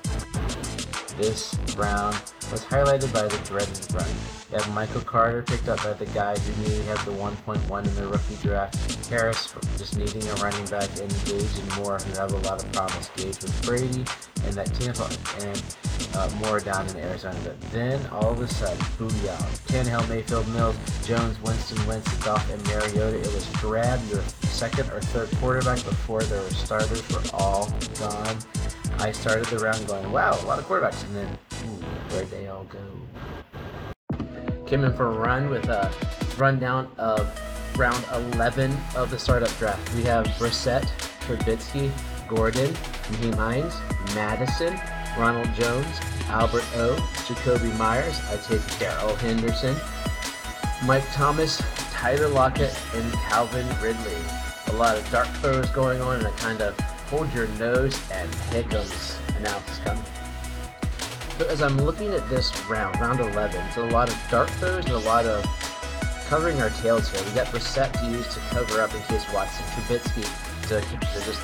This 1.18 1.56
round 1.78 2.16
was 2.52 2.64
highlighted 2.66 3.14
by 3.14 3.28
the 3.28 3.38
dreaded 3.46 3.94
run. 3.94 4.08
You 4.52 4.58
have 4.58 4.74
Michael 4.74 5.02
Carter 5.02 5.44
picked 5.44 5.70
up 5.70 5.84
by 5.84 5.94
the 5.94 6.08
guy 6.08 6.38
who 6.38 6.64
he 6.64 6.86
had 6.88 6.98
the 7.00 7.12
1.1 7.12 7.86
in 7.86 7.96
the 7.96 8.08
rookie 8.08 8.36
draft. 8.42 8.93
Harris 9.14 9.54
just 9.78 9.96
needing 9.96 10.28
a 10.28 10.34
running 10.36 10.66
back, 10.66 10.90
and 11.00 11.10
Gage 11.26 11.60
and 11.60 11.76
Moore 11.78 12.00
who 12.00 12.20
have 12.20 12.34
a 12.34 12.38
lot 12.38 12.64
of 12.64 12.72
promise. 12.72 13.12
Gage 13.16 13.40
with 13.44 13.62
Brady 13.64 14.04
and 14.46 14.54
that 14.54 14.74
Tampa 14.74 15.08
and 15.46 15.64
uh, 16.16 16.30
Moore 16.42 16.60
down 16.60 16.88
in 16.90 16.98
Arizona. 16.98 17.38
But 17.44 17.62
then 17.72 18.04
all 18.08 18.32
of 18.32 18.42
a 18.42 18.48
sudden, 18.48 18.80
booyah! 18.98 19.38
Tannehill, 19.68 20.10
Mayfield, 20.10 20.48
Mills, 20.50 20.76
Jones, 21.06 21.40
Winston, 21.44 21.86
Winston, 21.86 22.20
Goff, 22.22 22.50
and 22.50 22.66
Mariota. 22.66 23.20
It 23.20 23.28
was 23.28 23.46
grab 23.58 24.00
your 24.10 24.24
second 24.50 24.90
or 24.90 25.00
third 25.00 25.30
quarterback 25.38 25.84
before 25.84 26.24
their 26.24 26.50
starters 26.50 27.08
were 27.12 27.22
all 27.34 27.72
gone. 28.00 28.38
I 28.98 29.12
started 29.12 29.46
the 29.46 29.60
round 29.60 29.86
going, 29.86 30.12
wow, 30.12 30.32
a 30.42 30.46
lot 30.48 30.58
of 30.58 30.66
quarterbacks, 30.66 31.04
and 31.06 31.16
then, 31.16 31.38
ooh, 31.66 31.84
where'd 32.10 32.32
they 32.32 32.48
all 32.48 32.64
go? 32.66 32.80
Came 34.66 34.84
in 34.84 34.94
for 34.94 35.06
a 35.06 35.12
run 35.12 35.52
with 35.52 35.70
a 35.70 35.94
rundown 36.40 36.90
of 36.98 37.30
round 37.78 38.04
11 38.36 38.76
of 38.96 39.10
the 39.10 39.18
startup 39.18 39.56
draft. 39.58 39.94
We 39.96 40.04
have 40.04 40.26
Brissett, 40.38 40.84
Trubisky, 41.22 41.92
Gordon, 42.28 42.74
Nyheim 43.12 43.36
Hines, 43.36 43.76
Mattison, 44.16 44.80
Ronald 45.18 45.54
Jones, 45.54 46.00
Albert 46.28 46.66
O, 46.76 46.96
Jakobi 47.28 47.76
Meyers. 47.78 48.20
I 48.30 48.38
take 48.38 48.80
Darrell 48.80 49.16
Henderson, 49.16 49.76
Mike 50.86 51.06
Thomas, 51.14 51.62
Tyler 51.92 52.28
Lockett, 52.28 52.78
and 52.96 53.14
Calvin 53.14 53.68
Ridley. 53.82 54.18
A 54.68 54.74
lot 54.74 54.98
of 54.98 55.10
dark 55.12 55.28
throws 55.38 55.70
going 55.70 56.02
on 56.02 56.18
and 56.18 56.28
a 56.28 56.32
kind 56.32 56.62
of 56.62 56.78
hold 57.10 57.32
your 57.34 57.48
nose 57.60 58.00
and 58.12 58.30
pick'ems 58.50 59.18
analysis 59.38 59.80
coming. 59.80 60.04
So 61.38 61.48
as 61.48 61.62
I'm 61.62 61.78
looking 61.78 62.14
at 62.14 62.28
this 62.30 62.52
round, 62.68 63.00
round 63.00 63.20
11, 63.20 63.60
it's 63.68 63.78
a 63.78 63.86
lot 63.86 64.10
of 64.10 64.18
dark 64.30 64.50
throws 64.52 64.86
and 64.86 64.94
a 64.94 65.00
lot 65.00 65.26
of 65.26 65.44
covering 66.34 66.60
our 66.64 66.72
tails 66.72 67.08
here. 67.12 67.24
We 67.26 67.32
got 67.36 67.46
Brissett 67.46 67.94
to 68.00 68.10
use 68.10 68.28
to 68.34 68.40
cover 68.50 68.82
up 68.82 68.92
in 68.96 69.02
case 69.04 69.24
Watson, 69.32 69.64
Trubisky 69.66 70.24
to, 70.64 70.82
to 70.82 71.26
just, 71.26 71.40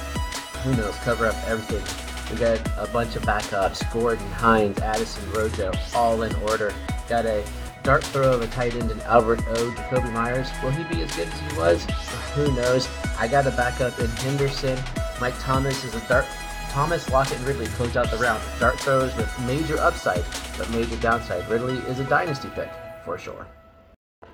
who 0.63 0.75
knows, 0.75 0.95
cover 1.03 1.27
up 1.27 1.35
everything. 1.45 1.85
We 2.33 2.39
got 2.39 2.59
a 2.75 2.91
bunch 2.91 3.15
of 3.15 3.21
backups, 3.21 3.83
Gordon, 3.93 4.25
Hines, 4.31 4.79
Addison, 4.79 5.31
Rojo, 5.31 5.71
all 5.93 6.23
in 6.23 6.33
order. 6.37 6.73
Got 7.07 7.27
a 7.27 7.45
dart 7.83 8.03
throw 8.03 8.33
of 8.33 8.41
a 8.41 8.47
tight 8.47 8.73
end 8.73 8.89
in 8.89 8.99
Albert 9.01 9.41
O. 9.49 9.69
Jakobi 9.77 10.11
Meyers. 10.11 10.49
Will 10.63 10.71
he 10.71 10.83
be 10.85 11.03
as 11.03 11.15
good 11.15 11.27
as 11.27 11.39
he 11.39 11.55
was? 11.55 11.85
Who 12.33 12.51
knows? 12.55 12.89
I 13.19 13.27
got 13.27 13.45
a 13.45 13.51
backup 13.51 13.99
in 13.99 14.07
Henderson. 14.07 14.79
Mike 15.21 15.37
Thomas 15.37 15.83
is 15.83 15.93
a 15.93 16.01
dart 16.07 16.25
Thomas, 16.71 17.07
Lockett, 17.11 17.37
and 17.37 17.45
Ridley 17.45 17.67
closed 17.67 17.95
out 17.95 18.09
the 18.09 18.17
round. 18.17 18.41
Dart 18.59 18.79
throws 18.79 19.15
with 19.17 19.31
major 19.41 19.77
upside, 19.77 20.25
but 20.57 20.67
major 20.71 20.95
downside. 20.95 21.47
Ridley 21.47 21.77
is 21.87 21.99
a 21.99 22.05
dynasty 22.05 22.49
pick, 22.55 22.71
for 23.05 23.19
sure. 23.19 23.45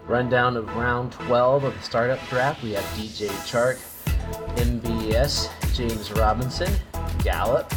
Rundown 0.08 0.56
of 0.56 0.74
round 0.76 1.12
12 1.14 1.64
of 1.64 1.74
the 1.74 1.82
startup 1.82 2.20
draft. 2.30 2.62
We 2.62 2.74
have 2.74 2.84
DJ 2.96 3.28
Chark, 3.50 3.80
MVS, 4.56 5.50
James 5.76 6.12
Robinson, 6.12 6.72
Gallup, 7.24 7.74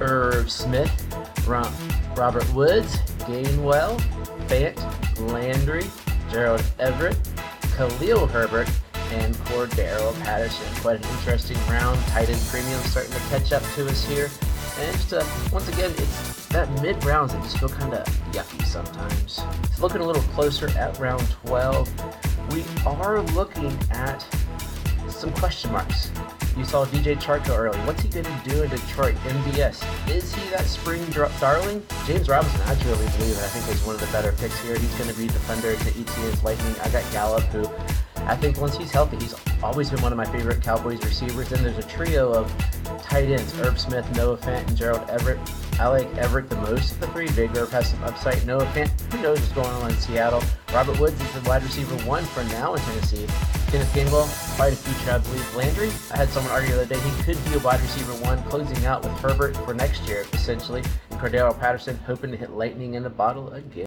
Irv 0.00 0.50
Smith, 0.50 0.90
Robert 1.46 2.52
Woods, 2.52 2.96
Gainwell, 3.26 4.00
Fant, 4.48 5.30
Landry, 5.30 5.84
Gerald 6.30 6.64
Everett, 6.80 7.16
Khalil 7.76 8.26
Herbert, 8.26 8.68
and 9.12 9.34
Cordarrelle 9.46 10.18
Patterson. 10.22 10.66
Quite 10.80 10.96
an 10.96 11.10
interesting 11.18 11.58
round. 11.68 12.00
Tight 12.06 12.28
end 12.28 12.40
premium 12.50 12.80
starting 12.82 13.12
to 13.12 13.18
catch 13.28 13.52
up 13.52 13.62
to 13.74 13.86
us 13.86 14.04
here. 14.04 14.30
And 14.80 14.96
just 14.96 15.12
uh, 15.12 15.24
once 15.52 15.68
again, 15.68 15.90
it's 15.90 16.31
that 16.52 16.70
mid 16.82 17.02
rounds 17.04 17.32
that 17.32 17.42
just 17.42 17.58
feel 17.58 17.68
kind 17.68 17.94
of 17.94 18.06
yucky 18.32 18.64
sometimes. 18.64 19.42
So 19.74 19.82
looking 19.82 20.00
a 20.00 20.06
little 20.06 20.22
closer 20.34 20.68
at 20.78 20.98
round 20.98 21.26
12, 21.46 21.90
we 22.52 22.64
are 22.86 23.22
looking 23.32 23.76
at 23.90 24.24
some 25.08 25.32
question 25.34 25.72
marks. 25.72 26.10
You 26.56 26.64
saw 26.64 26.84
DJ 26.84 27.16
Charko 27.16 27.56
early. 27.56 27.78
What's 27.80 28.02
he 28.02 28.08
going 28.08 28.26
to 28.26 28.40
do 28.44 28.62
in 28.62 28.68
Detroit? 28.68 29.14
MVS. 29.14 30.10
Is 30.10 30.34
he 30.34 30.50
that 30.50 30.66
spring 30.66 31.02
darling? 31.40 31.82
James 32.06 32.28
Robinson, 32.28 32.60
I 32.62 32.74
truly 32.74 32.96
believe, 32.96 33.36
and 33.36 33.44
I 33.44 33.48
think 33.48 33.74
is 33.74 33.86
one 33.86 33.94
of 33.94 34.00
the 34.00 34.08
better 34.08 34.32
picks 34.32 34.60
here. 34.60 34.76
He's 34.76 34.94
going 34.96 35.08
to 35.08 35.16
be 35.16 35.28
defender 35.28 35.74
to 35.74 35.84
ETN's 35.84 36.44
Lightning. 36.44 36.74
I 36.82 36.90
got 36.90 37.10
Gallup, 37.12 37.44
who 37.44 37.66
I 38.26 38.36
think 38.36 38.60
once 38.60 38.76
he's 38.76 38.90
healthy, 38.90 39.16
he's 39.16 39.34
always 39.62 39.90
been 39.90 40.02
one 40.02 40.12
of 40.12 40.18
my 40.18 40.26
favorite 40.26 40.62
Cowboys 40.62 41.02
receivers. 41.02 41.48
Then 41.48 41.62
there's 41.62 41.78
a 41.78 41.88
trio 41.88 42.32
of 42.32 42.52
tight 43.02 43.30
ends: 43.30 43.58
Irv 43.60 43.80
Smith, 43.80 44.04
Noah 44.16 44.36
Fant, 44.36 44.66
and 44.68 44.76
Gerald 44.76 45.08
Everett. 45.08 45.38
I 45.82 45.88
like 45.88 46.16
Everett 46.16 46.48
the 46.48 46.54
most 46.58 46.92
of 46.92 47.00
the 47.00 47.08
three. 47.08 47.28
Big 47.32 47.56
Irv 47.56 47.72
has 47.72 47.90
some 47.90 48.04
upside. 48.04 48.46
Noah 48.46 48.66
Fant, 48.66 48.88
who 49.12 49.20
knows 49.20 49.40
what's 49.40 49.50
going 49.50 49.66
on 49.66 49.90
in 49.90 49.96
Seattle. 49.96 50.40
Robert 50.72 50.96
Woods 51.00 51.20
is 51.20 51.32
the 51.32 51.48
wide 51.48 51.64
receiver 51.64 51.96
one 52.08 52.22
for 52.22 52.44
now 52.44 52.74
in 52.74 52.80
Tennessee. 52.82 53.26
Kenneth 53.66 53.92
Gainwell, 53.92 54.28
quite 54.54 54.72
a 54.72 54.76
future, 54.76 55.10
I 55.10 55.18
believe. 55.18 55.56
Landry, 55.56 55.90
I 56.12 56.18
had 56.18 56.28
someone 56.28 56.52
argue 56.52 56.68
the 56.68 56.82
other 56.82 56.94
day 56.94 57.00
he 57.00 57.22
could 57.24 57.44
be 57.46 57.54
a 57.54 57.58
wide 57.58 57.80
receiver 57.80 58.12
one, 58.24 58.40
closing 58.44 58.86
out 58.86 59.02
with 59.02 59.10
Herbert 59.14 59.56
for 59.56 59.74
next 59.74 60.06
year, 60.06 60.24
essentially. 60.32 60.84
And 61.10 61.18
Cordarrelle 61.18 61.58
Patterson 61.58 61.98
hoping 62.06 62.30
to 62.30 62.36
hit 62.36 62.50
lightning 62.50 62.94
in 62.94 63.02
the 63.02 63.10
bottle 63.10 63.50
again. 63.50 63.86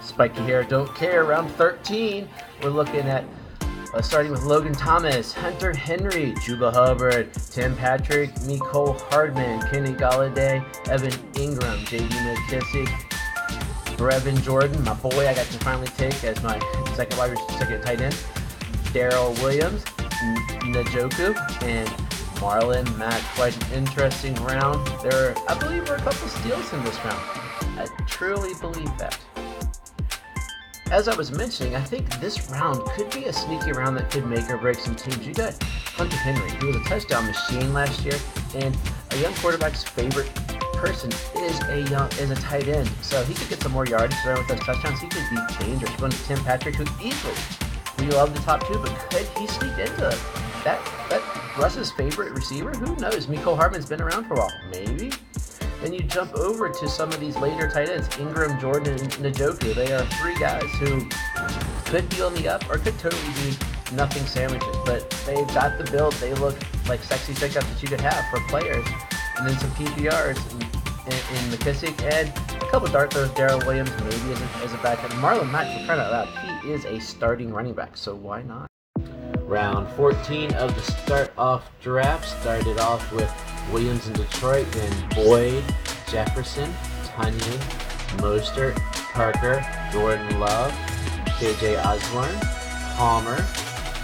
Spiky 0.00 0.42
hair, 0.42 0.62
don't 0.62 0.94
care. 0.94 1.24
Round 1.24 1.50
13, 1.56 2.28
we're 2.62 2.70
looking 2.70 3.08
at 3.08 3.24
uh, 3.94 4.02
starting 4.02 4.30
with 4.32 4.42
Logan 4.44 4.72
Thomas, 4.72 5.32
Hunter 5.32 5.72
Henry, 5.72 6.32
Chuba 6.36 6.72
Hubbard, 6.72 7.32
Tim 7.34 7.76
Patrick, 7.76 8.30
Mecole 8.46 9.00
Hardman, 9.10 9.60
Kenny 9.68 9.92
Golladay, 9.92 10.64
Evan 10.88 11.12
Engram, 11.34 11.86
J.D. 11.86 12.06
McKissic, 12.06 12.88
Brevin 13.96 14.40
Jordan, 14.42 14.82
my 14.84 14.94
boy, 14.94 15.28
I 15.28 15.34
got 15.34 15.46
to 15.46 15.58
finally 15.58 15.88
take 15.88 16.24
as 16.24 16.42
my 16.42 16.58
second 16.94 17.18
wide 17.18 17.36
second 17.58 17.82
tight 17.82 18.00
end, 18.00 18.16
Darrel 18.92 19.32
Williams, 19.42 19.84
Njoku, 19.84 21.62
and 21.62 21.88
Marlon 22.40 22.96
Mack. 22.96 23.22
Quite 23.34 23.54
an 23.66 23.72
interesting 23.74 24.34
round. 24.36 24.86
There, 25.02 25.30
are, 25.30 25.34
I 25.48 25.58
believe, 25.58 25.88
were 25.88 25.96
a 25.96 25.98
couple 25.98 26.28
steals 26.28 26.72
in 26.72 26.82
this 26.84 26.96
round. 27.04 27.20
I 27.78 27.86
truly 28.06 28.54
believe 28.60 28.96
that 28.98 29.18
as 30.90 31.06
I 31.06 31.16
was 31.16 31.30
mentioning, 31.30 31.76
I 31.76 31.80
think 31.80 32.08
this 32.20 32.50
round 32.50 32.84
could 32.90 33.10
be 33.10 33.24
a 33.26 33.32
sneaky 33.32 33.72
round 33.72 33.96
that 33.96 34.10
could 34.10 34.26
make 34.26 34.50
or 34.50 34.58
break 34.58 34.78
some 34.78 34.96
teams. 34.96 35.26
You 35.26 35.32
got 35.32 35.60
Hunter 35.62 36.16
Henry, 36.16 36.50
who 36.58 36.68
was 36.68 36.76
a 36.76 36.84
touchdown 36.84 37.26
machine 37.26 37.72
last 37.72 38.04
year, 38.04 38.18
and 38.54 38.76
a 39.12 39.18
young 39.18 39.34
quarterback's 39.34 39.84
favorite 39.84 40.32
person 40.74 41.12
is 41.36 41.60
a 41.68 41.82
young 41.90 42.10
is 42.12 42.30
a 42.30 42.36
tight 42.36 42.66
end. 42.66 42.88
So 43.02 43.22
he 43.24 43.34
could 43.34 43.48
get 43.48 43.62
some 43.62 43.72
more 43.72 43.86
yards 43.86 44.14
with 44.26 44.48
those 44.48 44.58
touchdowns. 44.60 45.00
He 45.00 45.08
could 45.08 45.24
be 45.30 45.64
dangerous. 45.64 45.94
Going 45.96 46.12
to 46.12 46.24
Tim 46.24 46.42
Patrick, 46.44 46.74
who 46.74 46.84
easily 47.04 47.34
we 47.98 48.06
love 48.08 48.34
the 48.34 48.40
top 48.40 48.66
two, 48.66 48.78
but 48.78 48.90
could 49.10 49.26
he 49.38 49.46
sneak 49.46 49.78
into 49.78 50.00
that 50.64 50.80
that 51.08 51.56
Russ's 51.58 51.92
favorite 51.92 52.32
receiver? 52.32 52.72
Who 52.72 52.96
knows? 52.96 53.26
Mecole 53.26 53.56
Hardman's 53.56 53.86
been 53.86 54.00
around 54.00 54.24
for 54.24 54.34
a 54.34 54.38
while. 54.38 54.52
Maybe. 54.70 55.12
Then 55.80 55.94
you 55.94 56.00
jump 56.00 56.34
over 56.34 56.68
to 56.68 56.88
some 56.88 57.08
of 57.08 57.20
these 57.20 57.36
later 57.36 57.70
tight 57.70 57.88
ends, 57.88 58.08
Engram, 58.08 58.60
Jordan, 58.60 59.00
and 59.00 59.34
Njoku. 59.34 59.74
They 59.74 59.92
are 59.92 60.04
three 60.20 60.34
guys 60.38 60.70
who 60.78 61.08
could 61.86 62.08
be 62.10 62.20
on 62.20 62.34
the 62.34 62.48
up 62.48 62.68
or 62.70 62.78
could 62.78 62.98
totally 62.98 63.32
be 63.34 63.56
nothing 63.94 64.24
sandwiches, 64.26 64.76
but 64.84 65.08
they've 65.26 65.46
got 65.48 65.78
the 65.78 65.90
build. 65.90 66.12
They 66.14 66.34
look 66.34 66.56
like 66.86 67.02
sexy 67.02 67.34
pickups 67.34 67.66
that 67.66 67.82
you 67.82 67.88
could 67.88 68.00
have 68.00 68.24
for 68.30 68.40
players. 68.48 68.86
And 69.38 69.48
then 69.48 69.58
some 69.58 69.70
PPRs 69.70 70.38
in, 70.52 70.60
in, 70.60 71.12
in 71.12 71.50
McKissic 71.50 72.00
and 72.12 72.28
a 72.62 72.70
couple 72.70 72.88
dart 72.88 73.12
throws, 73.12 73.30
Darrel 73.30 73.58
Williams 73.60 73.90
maybe 74.00 74.32
as 74.32 74.40
a, 74.40 74.64
as 74.64 74.74
a 74.74 74.78
backup. 74.78 75.10
Marlon 75.12 75.50
Mack, 75.50 75.66
for 75.78 75.86
crying 75.86 76.00
out 76.00 76.12
loud, 76.12 76.62
he 76.62 76.70
is 76.70 76.84
a 76.84 77.00
starting 77.00 77.52
running 77.52 77.72
back, 77.72 77.96
so 77.96 78.14
why 78.14 78.42
not? 78.42 78.66
Round 79.40 79.88
14 79.96 80.52
of 80.54 80.74
the 80.74 80.82
start 80.82 81.32
off 81.38 81.70
draft 81.80 82.28
started 82.40 82.78
off 82.78 83.10
with 83.12 83.28
Williams 83.72 84.06
in 84.06 84.12
Detroit, 84.14 84.66
then 84.72 85.08
Boyd, 85.14 85.64
Jefferson, 86.08 86.72
Tonyan, 87.14 87.58
Mostert, 88.18 88.76
Parker, 89.12 89.64
Jordan 89.92 90.40
Love, 90.40 90.72
KJ 91.38 91.84
Osborn, 91.84 92.34
Palmer, 92.96 93.44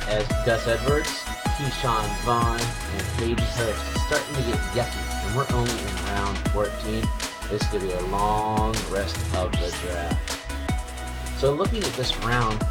as 0.09 0.27
Gus 0.45 0.67
Edwards, 0.67 1.09
Ke'Shawn 1.57 2.07
Vaughn, 2.25 2.61
and 2.61 3.03
Hayden 3.19 3.45
Hurst. 3.45 3.83
It's 3.95 4.03
starting 4.07 4.35
to 4.37 4.43
get 4.43 4.59
yucky, 4.75 5.27
and 5.27 5.37
we're 5.37 5.47
only 5.57 5.71
in 5.71 6.05
round 6.07 6.39
14. 6.51 7.03
This 7.51 7.67
could 7.71 7.81
be 7.81 7.93
a 7.93 8.03
long 8.07 8.75
rest 8.91 9.17
of 9.37 9.53
the 9.53 9.77
draft. 9.83 10.39
So 11.39 11.53
looking 11.53 11.83
at 11.83 11.93
this 11.95 12.17
round, 12.25 12.65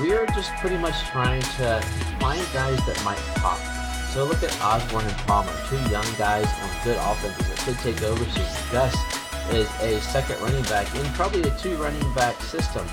we're 0.00 0.26
just 0.26 0.50
pretty 0.56 0.76
much 0.76 0.94
trying 1.10 1.42
to 1.42 1.80
find 2.20 2.40
guys 2.52 2.78
that 2.86 3.02
might 3.04 3.18
pop. 3.36 3.77
So 4.12 4.24
look 4.24 4.42
at 4.42 4.58
Osborn 4.62 5.04
and 5.04 5.16
Palmer, 5.18 5.52
two 5.68 5.76
young 5.90 6.06
guys 6.16 6.46
on 6.62 6.84
good 6.84 6.96
offenses 6.96 7.46
that 7.46 7.58
could 7.58 7.78
take 7.78 8.02
over. 8.02 8.24
So 8.24 8.40
Gus 8.72 8.94
is 9.52 9.68
a 9.80 10.00
second 10.00 10.40
running 10.40 10.62
back 10.64 10.92
in 10.94 11.04
probably 11.12 11.42
a 11.42 11.50
two 11.58 11.76
running 11.76 12.14
back 12.14 12.40
system. 12.40 12.86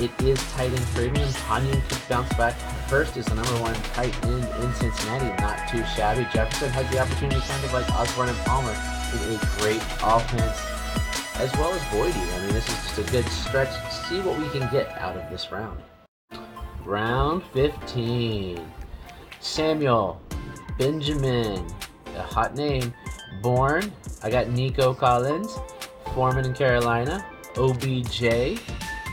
It 0.00 0.10
is 0.22 0.42
tight 0.52 0.72
end 0.72 0.86
premium. 0.94 1.28
Tonyan 1.28 1.86
could 1.88 2.08
bounce 2.08 2.32
back. 2.34 2.54
First 2.88 3.18
is 3.18 3.26
the 3.26 3.34
number 3.34 3.52
one 3.60 3.74
tight 3.94 4.14
end 4.24 4.44
in 4.64 4.74
Cincinnati, 4.74 5.42
not 5.42 5.68
too 5.68 5.84
shabby. 5.94 6.26
Jefferson 6.32 6.70
has 6.70 6.90
the 6.90 6.98
opportunity, 6.98 7.40
kind 7.40 7.64
of 7.64 7.72
like 7.74 7.88
Osborn 7.90 8.30
and 8.30 8.38
Palmer, 8.38 8.72
in 8.72 9.34
a 9.34 9.60
great 9.60 9.82
offense, 10.02 10.58
as 11.38 11.52
well 11.58 11.72
as 11.74 11.80
Boydie. 11.92 12.34
I 12.34 12.46
mean, 12.46 12.54
this 12.54 12.66
is 12.68 12.74
just 12.74 12.98
a 12.98 13.12
good 13.12 13.26
stretch. 13.28 13.70
See 14.08 14.20
what 14.20 14.38
we 14.38 14.48
can 14.48 14.70
get 14.72 14.88
out 14.98 15.16
of 15.16 15.30
this 15.30 15.52
round. 15.52 15.78
Round 16.84 17.42
15. 17.52 18.66
Samuel 19.40 20.20
Benjamin, 20.82 21.64
a 22.16 22.22
hot 22.22 22.56
name. 22.56 22.92
Bourne, 23.40 23.92
I 24.24 24.30
got 24.30 24.48
Nico 24.48 24.92
Collins, 24.92 25.56
Foreman 26.12 26.44
in 26.44 26.54
Carolina, 26.54 27.24
OBJ, 27.56 28.58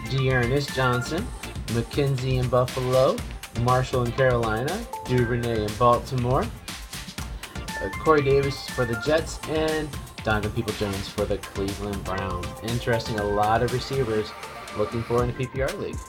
D'Ernest 0.10 0.74
Johnson, 0.74 1.28
McKenzie 1.68 2.40
in 2.40 2.50
Buffalo, 2.50 3.16
Marshall 3.62 4.04
in 4.06 4.12
Carolina, 4.14 4.84
Duvernay 5.06 5.66
in 5.66 5.72
Baltimore, 5.78 6.42
uh, 6.42 7.90
Corey 8.00 8.24
Davis 8.24 8.68
for 8.70 8.84
the 8.84 9.00
Jets, 9.06 9.40
and 9.50 9.88
Donovan 10.24 10.52
People 10.54 10.74
Jones 10.74 11.08
for 11.08 11.26
the 11.26 11.38
Cleveland 11.38 12.04
Browns. 12.04 12.48
Interesting, 12.64 13.20
a 13.20 13.24
lot 13.24 13.62
of 13.62 13.72
receivers 13.74 14.32
looking 14.76 15.04
for 15.04 15.24
in 15.24 15.32
the 15.32 15.46
PPR 15.46 15.80
league. 15.80 16.00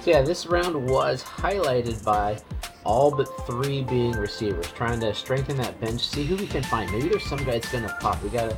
So 0.00 0.10
yeah, 0.10 0.22
this 0.22 0.46
round 0.46 0.88
was 0.88 1.22
highlighted 1.22 2.02
by 2.02 2.38
all 2.84 3.10
but 3.10 3.24
three 3.46 3.82
being 3.82 4.12
receivers, 4.12 4.70
trying 4.72 5.00
to 5.00 5.14
strengthen 5.14 5.56
that 5.56 5.80
bench, 5.80 6.06
see 6.06 6.24
who 6.24 6.36
we 6.36 6.46
can 6.46 6.62
find. 6.62 6.90
Maybe 6.90 7.08
there's 7.08 7.24
some 7.24 7.38
guy 7.38 7.52
that's 7.52 7.72
going 7.72 7.84
to 7.84 7.96
pop. 8.00 8.22
We 8.22 8.30
got 8.30 8.54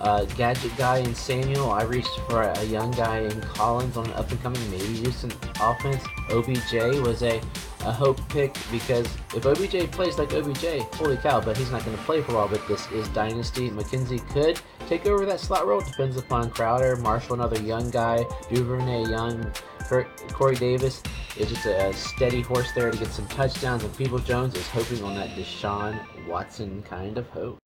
a 0.00 0.26
gadget 0.36 0.76
guy 0.76 0.98
in 0.98 1.14
Samuel. 1.14 1.70
I 1.70 1.82
reached 1.82 2.20
for 2.28 2.42
a 2.42 2.64
young 2.64 2.90
guy 2.92 3.20
in 3.20 3.40
Collins 3.40 3.96
on 3.96 4.06
an 4.06 4.12
up 4.12 4.30
and 4.30 4.42
coming, 4.42 4.70
maybe 4.70 4.84
Houston 4.84 5.32
offense. 5.60 6.02
OBJ 6.30 7.00
was 7.00 7.22
a, 7.22 7.40
a 7.80 7.92
hope 7.92 8.20
pick 8.28 8.56
because 8.70 9.06
if 9.34 9.46
OBJ 9.46 9.90
plays 9.92 10.18
like 10.18 10.32
OBJ, 10.32 10.82
holy 10.94 11.16
cow, 11.16 11.40
but 11.40 11.56
he's 11.56 11.70
not 11.70 11.84
going 11.84 11.96
to 11.96 12.02
play 12.04 12.20
for 12.22 12.32
a 12.32 12.34
while. 12.34 12.48
But 12.48 12.66
this 12.68 12.90
is 12.92 13.08
Dynasty. 13.08 13.70
McKenzie 13.70 14.26
could 14.30 14.60
take 14.88 15.06
over 15.06 15.24
that 15.26 15.40
slot 15.40 15.66
role. 15.66 15.80
Depends 15.80 16.16
upon 16.16 16.50
Crowder, 16.50 16.96
Marshall, 16.96 17.34
another 17.34 17.60
young 17.60 17.90
guy, 17.90 18.24
Duvernay, 18.50 19.10
young. 19.10 19.52
Corey 19.86 20.56
Davis 20.56 21.02
is 21.36 21.48
just 21.48 21.66
a 21.66 21.92
steady 21.92 22.42
horse 22.42 22.72
there 22.72 22.90
to 22.90 22.98
get 22.98 23.08
some 23.08 23.26
touchdowns, 23.28 23.84
and 23.84 23.96
People 23.96 24.18
Jones 24.18 24.54
is 24.56 24.66
hoping 24.68 25.02
on 25.04 25.14
that 25.14 25.30
Deshaun 25.30 25.98
Watson 26.26 26.82
kind 26.82 27.16
of 27.18 27.28
hope. 27.30 27.58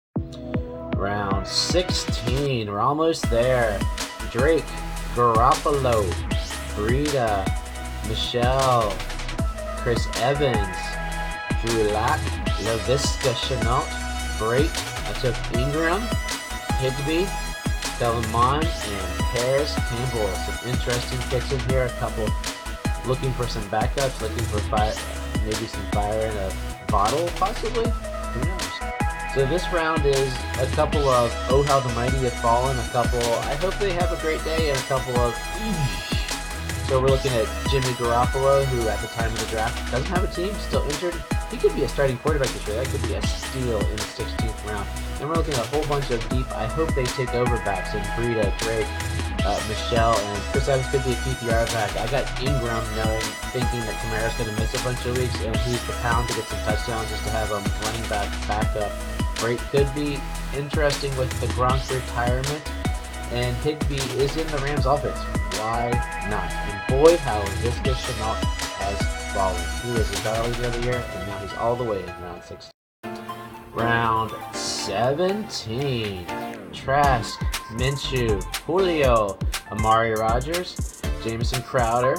Round 0.97 1.47
16, 1.47 2.69
we're 2.69 2.79
almost 2.79 3.29
there. 3.29 3.79
Drake, 4.31 4.65
Garoppolo, 5.15 6.03
Breida, 6.75 7.47
Michel, 8.09 8.93
Chris 9.77 10.05
Evans, 10.17 10.77
Drew 11.63 11.83
Lock, 11.93 12.19
Laviska 12.65 13.33
Shenault, 13.33 13.87
Brate, 14.37 14.69
I 15.07 15.13
took 15.21 15.35
Ingram, 15.57 16.01
Higbee, 16.79 17.27
Kellen 17.99 18.31
Mond, 18.31 18.63
and 18.63 19.19
Parris 19.35 19.75
Campbell. 19.75 20.27
Some 20.47 20.69
interesting 20.69 21.19
picks 21.29 21.51
in 21.51 21.59
here. 21.69 21.83
A 21.83 21.89
couple 21.99 22.29
looking 23.05 23.33
for 23.33 23.45
some 23.45 23.63
backups, 23.63 24.21
looking 24.21 24.45
for 24.45 24.59
fire, 24.69 24.93
maybe 25.43 25.67
some 25.67 25.85
fire 25.91 26.27
in 26.27 26.37
a 26.37 26.51
bottle, 26.87 27.27
possibly. 27.35 27.89
Who 27.89 28.47
knows? 28.47 28.79
So 29.35 29.45
this 29.45 29.67
round 29.73 30.05
is 30.05 30.33
a 30.59 30.67
couple 30.77 31.09
of 31.09 31.29
Oh 31.49 31.61
How 31.63 31.81
the 31.81 31.93
Mighty 31.93 32.17
Have 32.19 32.33
Fallen, 32.35 32.79
a 32.79 32.87
couple 32.87 33.19
I 33.19 33.55
Hope 33.55 33.75
They 33.75 33.91
Have 33.91 34.13
a 34.13 34.21
Great 34.21 34.43
Day, 34.45 34.69
and 34.69 34.79
a 34.79 34.83
couple 34.83 35.17
of 35.17 35.35
So 36.87 37.01
we're 37.01 37.09
looking 37.09 37.33
at 37.33 37.47
Jimmy 37.69 37.93
Garoppolo, 37.99 38.63
who 38.63 38.87
at 38.87 39.01
the 39.01 39.07
time 39.07 39.31
of 39.33 39.39
the 39.41 39.45
draft 39.47 39.91
doesn't 39.91 40.07
have 40.07 40.23
a 40.23 40.33
team, 40.33 40.53
still 40.55 40.83
injured. 40.83 41.21
He 41.51 41.57
could 41.57 41.73
be 41.75 41.83
a 41.83 41.89
starting 41.89 42.17
quarterback 42.19 42.49
this 42.49 42.67
year. 42.67 42.77
That 42.77 42.87
could 42.87 43.01
be 43.01 43.15
a 43.15 43.21
steal 43.25 43.79
in 43.79 43.95
the 43.95 44.09
16th 44.13 44.67
round. 44.67 44.87
And 45.19 45.29
we're 45.29 45.35
looking 45.35 45.55
at 45.55 45.65
a 45.65 45.67
whole 45.73 45.85
bunch 45.87 46.11
of 46.11 46.21
deep 46.29 46.45
I 46.55 46.65
Hope 46.67 46.93
They 46.93 47.05
Take 47.05 47.33
Over 47.33 47.57
backs 47.65 47.93
in 47.93 48.01
Breida, 48.13 48.55
Drake, 48.59 48.87
uh, 49.45 49.59
Michel, 49.67 50.13
and 50.13 50.41
Chris 50.53 50.67
Evans 50.67 50.87
could 50.91 51.03
be 51.03 51.13
a 51.13 51.21
PPR 51.25 51.65
back. 51.73 51.89
I 51.97 52.05
got 52.11 52.27
Ingram 52.39 52.83
knowing, 52.95 53.25
thinking 53.49 53.81
that 53.81 53.97
Kamara's 54.03 54.35
going 54.37 54.53
to 54.53 54.61
miss 54.61 54.73
a 54.79 54.83
bunch 54.83 55.03
of 55.05 55.17
weeks, 55.17 55.35
and 55.41 55.55
he's 55.65 55.81
the 55.87 55.93
pound 56.05 56.29
to 56.29 56.35
get 56.35 56.45
some 56.45 56.59
touchdowns 56.59 57.09
just 57.09 57.23
to 57.23 57.29
have 57.31 57.49
him 57.49 57.65
running 57.81 58.07
back 58.09 58.29
backup. 58.47 58.91
Brate 59.41 59.59
could 59.71 59.89
be 59.95 60.19
interesting 60.55 61.15
with 61.17 61.31
the 61.41 61.47
Gronk 61.57 61.81
retirement, 61.89 62.61
and 63.31 63.55
Higbee 63.57 63.97
is 64.21 64.37
in 64.37 64.47
the 64.47 64.57
Rams 64.59 64.85
offense. 64.85 65.17
Why 65.57 65.91
not? 66.29 66.51
And 66.51 66.79
boy, 66.87 67.17
how 67.17 67.41
Visca 67.63 67.93
Shenault 67.93 68.43
has 68.79 68.99
fallen. 69.33 69.61
He 69.83 69.91
was 69.91 70.09
a 70.11 70.23
darling 70.23 70.51
the 70.53 70.67
other 70.67 70.81
year, 70.81 71.03
and 71.15 71.28
all 71.59 71.75
the 71.75 71.83
way 71.83 71.99
in 71.99 72.07
round 72.21 72.41
16. 72.43 72.71
Round 73.73 74.31
17. 74.55 76.25
Trask, 76.71 77.39
Minshew, 77.71 78.41
Julio, 78.65 79.37
Amari 79.71 80.13
Rogers, 80.13 81.01
Jamison 81.23 81.61
Crowder, 81.63 82.15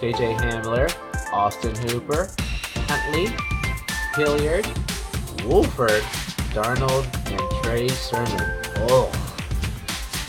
KJ 0.00 0.38
Hamler, 0.38 0.94
Austin 1.32 1.74
Hooper, 1.88 2.30
Huntley, 2.88 3.34
Hilliard, 4.14 4.66
Wolford, 5.44 6.02
Darnold, 6.52 7.06
and 7.30 7.64
Trey 7.64 7.88
Sermon. 7.88 8.62
Oh, 8.88 9.10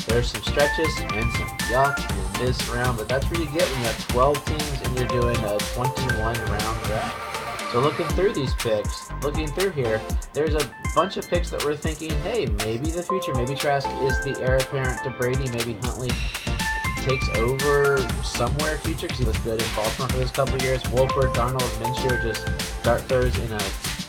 there's 0.08 0.32
some 0.32 0.42
stretches 0.42 0.98
and 1.00 1.32
some 1.34 1.48
yuck 1.70 2.00
in 2.10 2.46
this 2.46 2.68
round, 2.70 2.98
but 2.98 3.08
that's 3.08 3.26
what 3.26 3.40
you 3.40 3.46
get 3.48 3.70
when 3.70 3.80
you 3.82 3.86
have 3.86 4.08
12 4.08 4.46
teams 4.46 4.82
and 4.84 4.98
you're 4.98 5.22
doing 5.22 5.38
a 5.38 5.58
21 5.58 6.18
round 6.18 6.84
draft. 6.86 7.35
So 7.72 7.82
looking 7.82 8.08
through 8.10 8.34
these 8.34 8.54
picks, 8.56 9.12
looking 9.22 9.48
through 9.48 9.72
here, 9.72 10.02
there's 10.34 10.56
a 10.56 10.72
bunch 10.96 11.18
of 11.18 11.28
picks 11.28 11.50
that 11.50 11.64
we're 11.66 11.76
thinking, 11.76 12.12
hey, 12.22 12.46
maybe 12.46 12.90
the 12.90 13.04
future, 13.04 13.34
maybe 13.34 13.54
Trask 13.54 13.88
is 14.04 14.24
the 14.24 14.38
heir 14.42 14.58
apparent 14.58 15.04
to 15.04 15.10
Brady, 15.12 15.50
maybe 15.50 15.74
Huntley 15.82 16.12
takes 17.06 17.28
over 17.38 17.98
somewhere 18.24 18.78
future 18.80 19.08
because 19.08 19.20
he 19.20 19.26
was 19.26 19.38
good 19.40 19.62
in 19.62 19.68
Baltimore 19.76 20.10
for 20.10 20.18
this 20.18 20.32
couple 20.32 20.58
years. 20.62 20.82
Wolford, 20.90 21.34
Darnold, 21.36 21.70
Minshew 21.80 22.22
just 22.24 22.84
dart 22.84 23.02
throws 23.04 23.38
in 23.38 23.52
a 23.52 23.60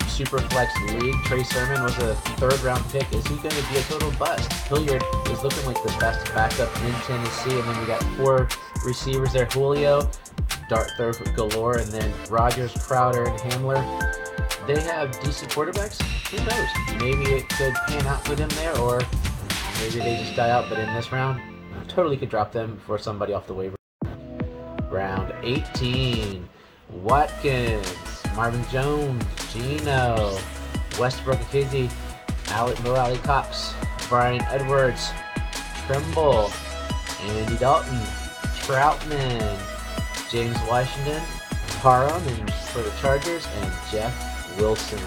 super 0.09 0.38
flex 0.38 0.73
league. 0.88 1.14
Trey 1.25 1.42
Sermon 1.42 1.83
was 1.83 1.97
a 1.99 2.14
third 2.40 2.59
round 2.62 2.83
pick. 2.90 3.12
Is 3.12 3.27
he 3.27 3.37
going 3.37 3.51
to 3.51 3.64
be 3.71 3.77
a 3.77 3.83
total 3.83 4.11
bust? 4.12 4.51
Hilliard 4.69 5.03
is 5.31 5.42
looking 5.42 5.66
like 5.66 5.83
the 5.83 5.95
best 6.01 6.25
backup 6.33 6.75
in 6.83 6.92
Tennessee, 7.03 7.59
and 7.59 7.69
then 7.69 7.81
we 7.81 7.87
got 7.87 8.03
four 8.16 8.49
receivers 8.85 9.35
there. 9.35 9.45
Julio, 9.45 10.09
dart 10.69 10.91
throw 10.97 11.13
galore, 11.35 11.79
and 11.79 11.89
then 11.89 12.13
Rogers, 12.29 12.73
Crowder, 12.73 13.25
and 13.25 13.39
Hamler. 13.41 13.83
They 14.67 14.81
have 14.81 15.19
decent 15.21 15.51
quarterbacks. 15.51 16.01
Who 16.31 16.39
knows? 16.39 17.01
Maybe 17.01 17.31
it 17.33 17.49
could 17.49 17.75
pan 17.75 18.07
out 18.07 18.25
for 18.25 18.35
them 18.35 18.49
there, 18.51 18.77
or 18.79 19.01
maybe 19.81 20.01
they 20.01 20.17
just 20.19 20.35
die 20.37 20.51
out. 20.51 20.69
But 20.69 20.79
in 20.79 20.93
this 20.95 21.13
round, 21.13 21.41
totally 21.89 22.17
could 22.17 22.31
drop 22.31 22.53
them 22.53 22.79
for 22.85 22.99
somebody 22.99 23.33
off 23.33 23.47
the 23.47 23.55
waiver. 23.55 23.77
Round 24.91 25.33
18. 25.43 26.49
Watkins, 27.03 28.23
Marvin 28.35 28.65
Jones, 28.71 29.25
Geno, 29.53 30.39
Westbrook 30.99 31.39
Akizzi, 31.39 31.91
Alec 32.49 32.83
Mo 32.85 32.95
Alie-Cox, 32.95 33.75
Bryan 34.09 34.43
Edwards, 34.45 35.11
Trimble, 35.87 36.51
Andy 37.23 37.57
Dalton, 37.59 38.01
Trautman, 38.63 39.76
James 40.31 40.57
Washington, 40.69 41.23
Parham 41.81 42.23
for 42.73 42.83
the 42.83 42.93
Chargers, 43.01 43.47
and 43.61 43.73
Jeff 43.91 44.59
Wilson. 44.59 44.99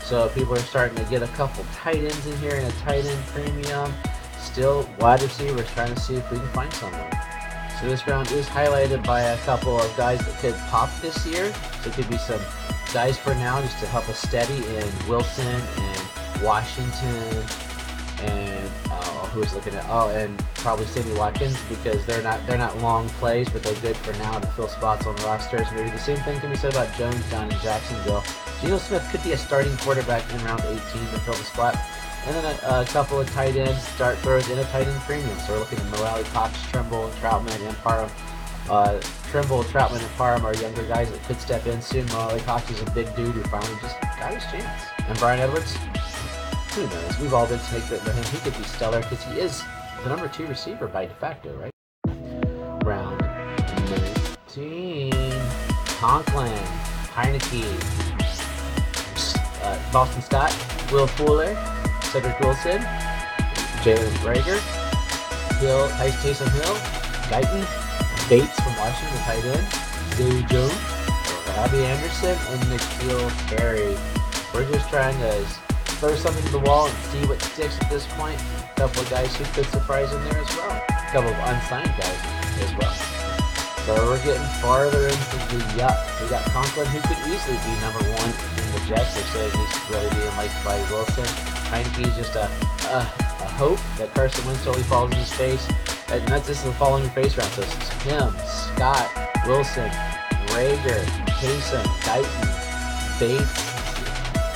So 0.00 0.28
people 0.30 0.54
are 0.54 0.58
starting 0.58 0.96
to 1.02 1.10
get 1.10 1.22
a 1.22 1.28
couple 1.28 1.64
tight 1.74 1.96
ends 1.96 2.26
in 2.26 2.36
here 2.38 2.56
and 2.56 2.66
a 2.66 2.76
tight 2.78 3.04
end 3.04 3.24
premium. 3.26 3.92
Still 4.38 4.88
wide 4.98 5.22
receivers 5.22 5.68
trying 5.70 5.94
to 5.94 6.00
see 6.00 6.16
if 6.16 6.30
we 6.30 6.38
can 6.38 6.48
find 6.48 6.72
someone. 6.74 7.10
So 7.80 7.88
this 7.88 8.06
round 8.06 8.30
is 8.30 8.46
highlighted 8.46 9.04
by 9.06 9.22
a 9.22 9.38
couple 9.38 9.78
of 9.78 9.96
guys 9.96 10.18
that 10.18 10.38
could 10.38 10.54
pop 10.68 10.90
this 11.00 11.26
year. 11.26 11.52
So 11.82 11.90
it 11.90 11.94
could 11.94 12.08
be 12.08 12.18
some 12.18 12.40
guys 12.92 13.16
for 13.16 13.34
now 13.34 13.60
just 13.62 13.78
to 13.80 13.86
help 13.86 14.08
us 14.08 14.18
steady 14.18 14.54
in 14.76 15.08
Wilson 15.08 15.62
and 15.78 16.42
Washington 16.42 17.44
and 18.20 18.70
uh, 18.90 19.21
who's 19.32 19.52
looking 19.54 19.74
at 19.74 19.84
oh 19.88 20.10
and 20.10 20.38
probably 20.56 20.86
Sammy 20.86 21.16
Watkins 21.18 21.58
because 21.68 22.04
they're 22.06 22.22
not 22.22 22.46
they're 22.46 22.58
not 22.58 22.76
long 22.78 23.08
plays 23.20 23.48
but 23.48 23.62
they're 23.62 23.80
good 23.80 23.96
for 23.96 24.12
now 24.14 24.38
to 24.38 24.46
fill 24.48 24.68
spots 24.68 25.06
on 25.06 25.16
the 25.16 25.22
rosters. 25.22 25.66
Maybe 25.74 25.90
the 25.90 25.98
same 25.98 26.18
thing 26.18 26.38
can 26.40 26.50
be 26.50 26.56
said 26.56 26.72
about 26.72 26.94
Jones 26.96 27.28
down 27.30 27.50
in 27.50 27.58
Jacksonville. 27.60 28.22
Geno 28.60 28.78
Smith 28.78 29.06
could 29.10 29.22
be 29.24 29.32
a 29.32 29.36
starting 29.36 29.76
quarterback 29.78 30.22
in 30.32 30.44
round 30.44 30.60
18 30.60 30.78
to 30.78 31.18
fill 31.20 31.34
the 31.34 31.44
spot. 31.44 31.76
And 32.24 32.36
then 32.36 32.44
a, 32.44 32.80
a 32.80 32.84
couple 32.84 33.18
of 33.18 33.28
tight 33.32 33.56
ends 33.56 33.82
start 33.82 34.16
throws 34.18 34.48
in 34.48 34.58
a 34.58 34.64
tight 34.64 34.86
end 34.86 35.00
premium. 35.00 35.36
So 35.40 35.54
we're 35.54 35.58
looking 35.60 35.80
at 35.80 35.86
Mo 35.90 36.04
Alie-Cox, 36.04 36.56
Trimble, 36.70 37.10
Trautman, 37.20 37.60
and 37.66 37.76
Parham. 37.78 38.10
Uh, 38.70 39.00
Trimble, 39.32 39.64
Trautman, 39.64 39.98
and 39.98 40.10
Parham 40.10 40.46
are 40.46 40.54
younger 40.54 40.86
guys 40.86 41.10
that 41.10 41.20
could 41.24 41.40
step 41.40 41.66
in 41.66 41.82
soon. 41.82 42.06
Mo 42.06 42.18
Alie-Cox 42.18 42.70
is 42.70 42.80
a 42.82 42.90
big 42.92 43.12
dude 43.16 43.34
who 43.34 43.42
finally 43.44 43.74
just 43.80 44.00
got 44.00 44.32
his 44.34 44.44
chance. 44.44 44.84
And 45.08 45.18
Bryan 45.18 45.40
Edwards, 45.40 45.76
who 46.74 46.86
knows? 46.86 47.18
We've 47.18 47.34
all 47.34 47.46
been 47.46 47.60
bitten 47.70 47.98
by 47.98 48.12
him. 48.12 48.24
He 48.24 48.38
could 48.38 48.56
be 48.56 48.64
stellar 48.64 49.00
because 49.00 49.22
he 49.24 49.38
is 49.38 49.62
the 50.02 50.08
number 50.08 50.26
two 50.28 50.46
receiver 50.46 50.86
by 50.86 51.04
de 51.04 51.14
facto, 51.14 51.54
right? 51.56 51.70
Round 52.82 53.20
19. 54.46 55.12
Conklin, 56.00 56.50
Heinicke, 57.12 57.62
uh, 59.62 59.92
Boston 59.92 60.22
Scott, 60.22 60.50
Will 60.90 61.06
Fuller, 61.06 61.54
Cedric 62.04 62.40
Wilson, 62.40 62.80
Jalen 63.84 64.10
Reagor, 64.24 64.58
Hill, 65.60 65.88
Taysom 65.90 66.48
Hill, 66.52 66.74
Guyton, 67.28 68.28
Bates 68.30 68.58
from 68.60 68.74
Washington, 68.76 69.14
the 69.14 69.22
tight 69.24 69.44
end, 69.44 69.66
Zay 70.14 70.42
Jones, 70.46 70.72
Robbie 71.54 71.84
Anderson, 71.84 72.36
and 72.48 72.62
N'Keal 72.62 73.30
Harry. 73.58 73.94
We're 74.54 74.70
just 74.72 74.88
trying 74.88 75.18
to 75.18 75.46
throw 76.02 76.16
something 76.16 76.42
to 76.42 76.50
the 76.50 76.66
wall 76.66 76.88
and 76.88 76.96
see 77.14 77.24
what 77.26 77.40
sticks 77.40 77.78
at 77.80 77.88
this 77.88 78.08
point. 78.18 78.34
A 78.34 78.74
couple 78.74 79.02
of 79.02 79.08
guys 79.08 79.36
who 79.36 79.44
could 79.54 79.66
surprise 79.70 80.12
in 80.12 80.18
there 80.24 80.42
as 80.42 80.50
well. 80.56 80.74
A 80.74 81.08
couple 81.14 81.30
of 81.30 81.38
unsigned 81.46 81.94
guys 81.94 82.18
as 82.58 82.74
well. 82.74 82.90
So 83.86 83.94
we're 84.10 84.18
getting 84.26 84.42
farther 84.58 85.06
into 85.06 85.36
the 85.54 85.62
yuck. 85.78 85.94
We 86.18 86.26
got 86.26 86.42
Conklin 86.50 86.90
who 86.90 86.98
could 87.06 87.22
easily 87.30 87.54
be 87.54 87.78
number 87.78 88.02
one 88.18 88.34
in 88.34 88.66
the 88.74 88.82
Jets. 88.90 89.14
They're 89.14 89.30
saying 89.30 89.54
he's 89.54 89.90
really 89.94 90.10
being 90.10 90.34
liked 90.34 90.58
by 90.66 90.74
Wilson. 90.90 91.22
Heinicke's 91.70 92.16
just 92.18 92.34
a, 92.34 92.50
a, 92.90 93.06
a 93.38 93.48
hope 93.54 93.78
that 93.98 94.12
Carson 94.12 94.44
Wentz 94.44 94.64
totally 94.64 94.82
falls 94.82 95.12
in 95.12 95.18
his 95.18 95.32
face. 95.32 95.70
And 96.10 96.26
that's 96.26 96.48
just 96.48 96.64
the 96.64 96.72
fall 96.72 96.96
in 96.96 97.04
your 97.04 97.12
face 97.12 97.38
round. 97.38 97.52
So 97.52 97.62
it's 97.62 97.88
him, 98.02 98.34
Scott, 98.50 99.06
Wilson, 99.46 99.88
Reagor, 100.50 101.06
Taysom, 101.38 101.86
Guyton, 102.02 102.50
Bates, 103.22 103.70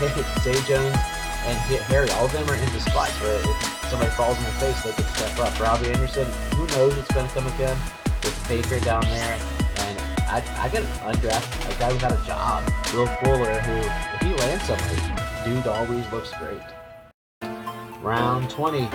Zay 0.43 0.61
Jones, 0.67 1.16
and 1.47 1.59
hit 1.71 1.83
Harry, 1.83 2.11
all 2.11 2.27
of 2.27 2.33
them 2.33 2.49
are 2.51 2.55
in 2.55 2.73
the 2.73 2.81
spots 2.81 3.13
where 3.23 3.39
if 3.39 3.89
somebody 3.89 4.11
falls 4.13 4.37
in 4.39 4.45
the 4.45 4.51
face, 4.59 4.83
they 4.83 4.93
can 4.93 5.05
step 5.15 5.39
up. 5.39 5.59
Robbie 5.61 5.89
Anderson, 5.91 6.27
who 6.57 6.67
knows 6.75 6.97
what's 6.97 7.13
going 7.15 7.27
to 7.27 7.35
come 7.35 7.47
again 7.55 7.77
with 8.23 8.49
Baker 8.49 8.81
down 8.81 9.03
there. 9.03 9.39
And 9.79 9.99
I, 10.27 10.43
I 10.59 10.69
got 10.69 10.83
undrafted, 11.07 11.77
a 11.77 11.79
guy 11.79 11.93
without 11.93 12.13
a 12.13 12.27
job, 12.27 12.65
Will 12.93 13.07
Fuller, 13.07 13.61
who, 13.61 13.77
if 13.79 14.23
he 14.23 14.35
lands 14.35 14.65
somebody, 14.65 15.25
dude 15.45 15.67
always 15.67 16.13
looks 16.13 16.33
great. 16.35 16.61
Round 18.03 18.51
20. 18.51 18.89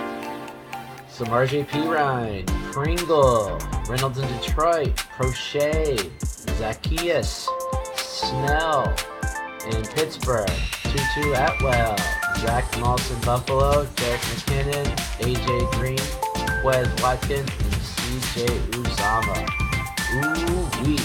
Samaje 1.08 1.66
Ryan, 1.90 2.46
Pringle, 2.72 3.58
Reynolds 3.86 4.18
in 4.18 4.26
Detroit, 4.40 4.96
Proche, 5.16 6.10
Zacchaeus, 6.56 7.48
Snell 7.96 8.94
in 9.66 9.82
Pittsburgh, 9.84 10.48
Tutu 10.84 11.34
Atwell, 11.34 11.96
Zach 12.38 12.64
Moss 12.80 13.08
Buffalo, 13.24 13.86
Derek 13.96 14.20
McKinnon, 14.20 14.86
AJ 15.20 15.72
Green, 15.72 16.64
Wes 16.64 16.88
Watkins, 17.02 17.48
and 17.48 17.74
CJ 17.74 18.46
Uzomah. 18.72 19.48
Ooh 20.14 20.84
wee. 20.84 20.98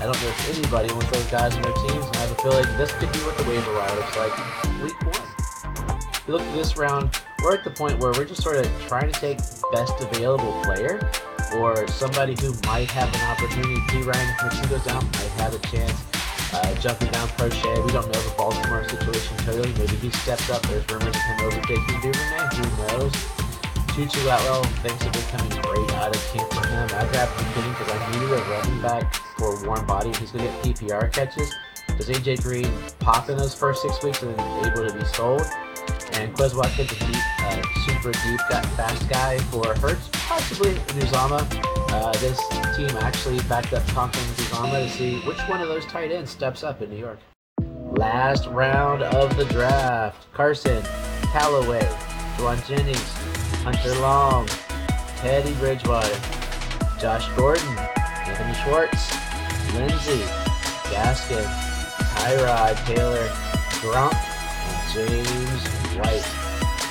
I 0.00 0.04
don't 0.04 0.20
know 0.22 0.28
if 0.28 0.56
anybody 0.56 0.92
wants 0.92 1.10
those 1.10 1.26
guys 1.26 1.54
on 1.56 1.62
their 1.62 1.72
teams, 1.72 2.06
and 2.06 2.16
I 2.16 2.20
have 2.20 2.30
a 2.30 2.34
feeling 2.36 2.64
this 2.76 2.92
could 2.92 3.12
be 3.12 3.18
what 3.20 3.36
the 3.36 3.44
waiver 3.44 3.72
wire 3.74 3.96
looks 3.96 4.16
like 4.16 4.82
week 4.82 5.00
one. 5.02 6.08
If 6.12 6.24
you 6.26 6.34
look 6.34 6.42
at 6.42 6.54
this 6.54 6.76
round, 6.76 7.10
we're 7.42 7.54
at 7.54 7.64
the 7.64 7.70
point 7.70 7.98
where 7.98 8.12
we're 8.12 8.24
just 8.24 8.42
sort 8.42 8.56
of 8.56 8.70
trying 8.86 9.10
to 9.10 9.20
take 9.20 9.38
best 9.72 10.00
available 10.00 10.52
player 10.62 11.00
or 11.56 11.86
somebody 11.88 12.36
who 12.40 12.54
might 12.66 12.90
have 12.90 13.12
an 13.14 13.20
opportunity. 13.22 13.80
P. 13.88 14.02
Ryan, 14.02 14.34
if 14.46 14.60
he 14.60 14.68
goes 14.68 14.84
down, 14.84 15.04
might 15.04 15.32
have 15.38 15.54
a 15.54 15.58
chance. 15.66 16.17
Uh, 16.52 16.74
jumping 16.76 17.10
down 17.10 17.28
Proche, 17.28 17.84
we 17.84 17.92
don't 17.92 18.06
know 18.06 18.20
the 18.20 18.34
Baltimore 18.36 18.88
situation 18.88 19.36
totally. 19.38 19.72
Maybe 19.74 19.96
he 19.96 20.10
stepped 20.10 20.48
up. 20.50 20.62
There's 20.62 20.88
rumors 20.88 21.14
of 21.14 21.22
him 21.22 21.40
overtaking 21.44 22.00
Duvernay. 22.00 22.48
Who 22.56 22.98
knows? 22.98 23.12
Tutu 23.98 24.20
Atwell, 24.20 24.62
things 24.80 25.02
have 25.02 25.12
been 25.12 25.22
coming 25.24 25.50
great 25.60 25.92
out 25.94 26.14
of 26.14 26.22
camp 26.32 26.52
for 26.52 26.66
him. 26.68 26.88
I 26.94 27.04
grabbed 27.10 27.38
him 27.40 27.70
because 27.72 27.92
I 27.92 28.12
needed 28.12 28.30
a 28.30 28.42
running 28.44 28.80
back 28.80 29.14
for 29.36 29.56
a 29.56 29.66
warm 29.66 29.86
body. 29.86 30.12
He's 30.18 30.30
going 30.30 30.46
to 30.46 30.70
get 30.70 30.76
PPR 30.76 31.12
catches. 31.12 31.52
Does 31.96 32.08
AJ 32.08 32.42
Green 32.42 32.72
pop 33.00 33.28
in 33.28 33.36
those 33.36 33.54
first 33.54 33.82
six 33.82 34.00
weeks 34.02 34.22
and 34.22 34.38
then 34.38 34.66
able 34.66 34.88
to 34.88 34.96
be 34.96 35.04
sold? 35.04 35.42
And 36.12 36.32
Quez 36.34 36.54
Watkins, 36.54 36.92
a 36.92 36.94
deep, 36.94 37.40
uh, 37.40 37.62
super 37.86 38.12
deep, 38.12 38.40
got 38.48 38.64
fast 38.76 39.08
guy 39.08 39.38
for 39.50 39.74
Hurts, 39.74 40.08
possibly 40.12 40.74
Uzomah. 40.74 41.77
Uh, 41.90 42.12
this 42.18 42.38
team 42.76 42.90
actually 42.98 43.40
backed 43.48 43.72
up 43.72 43.86
Conklin 43.88 44.24
Uzomah 44.34 44.86
to 44.86 44.90
see 44.90 45.20
which 45.20 45.38
one 45.48 45.60
of 45.62 45.68
those 45.68 45.86
tight 45.86 46.12
ends 46.12 46.30
steps 46.30 46.62
up 46.62 46.82
in 46.82 46.90
New 46.90 46.98
York. 46.98 47.18
Last 47.92 48.46
round 48.48 49.02
of 49.02 49.36
the 49.36 49.46
draft. 49.46 50.30
Carson, 50.34 50.82
Callaway, 51.32 51.80
Jauan 52.36 52.64
Jennings, 52.66 53.12
Hunter 53.64 53.94
Long, 54.00 54.46
Teddy 55.16 55.52
Bridgewater, 55.54 56.14
Josh 57.00 57.26
Gordon, 57.36 57.78
Anthony 57.78 58.54
Schwartz, 58.62 59.10
Lindsay, 59.74 60.22
Gaskin, 60.92 61.44
Tyrod 62.14 62.76
Taylor, 62.86 63.28
Gronk, 63.80 64.14
and 64.14 64.92
James 64.92 65.66
White. 65.96 66.26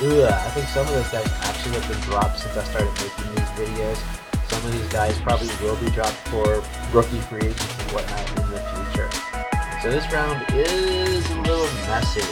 Ooh, 0.02 0.24
I 0.24 0.50
think 0.50 0.66
some 0.68 0.86
of 0.86 0.92
those 0.92 1.08
guys 1.08 1.26
actually 1.42 1.80
have 1.80 1.88
been 1.88 2.00
dropped 2.00 2.40
since 2.40 2.56
I 2.56 2.64
started 2.64 2.92
making 2.94 3.34
these 3.34 3.48
videos. 3.56 4.27
Some 4.48 4.64
of 4.64 4.72
these 4.72 4.88
guys 4.88 5.18
probably 5.20 5.48
will 5.60 5.76
be 5.76 5.90
dropped 5.90 6.16
for 6.32 6.64
rookie 6.92 7.20
free 7.28 7.52
agents 7.52 7.78
and 7.84 7.92
whatnot 7.92 8.24
in 8.32 8.50
the 8.50 8.60
future. 8.72 9.08
So 9.82 9.92
this 9.92 10.08
round 10.10 10.42
is 10.56 11.22
a 11.30 11.40
little 11.44 11.68
messy. 11.86 12.24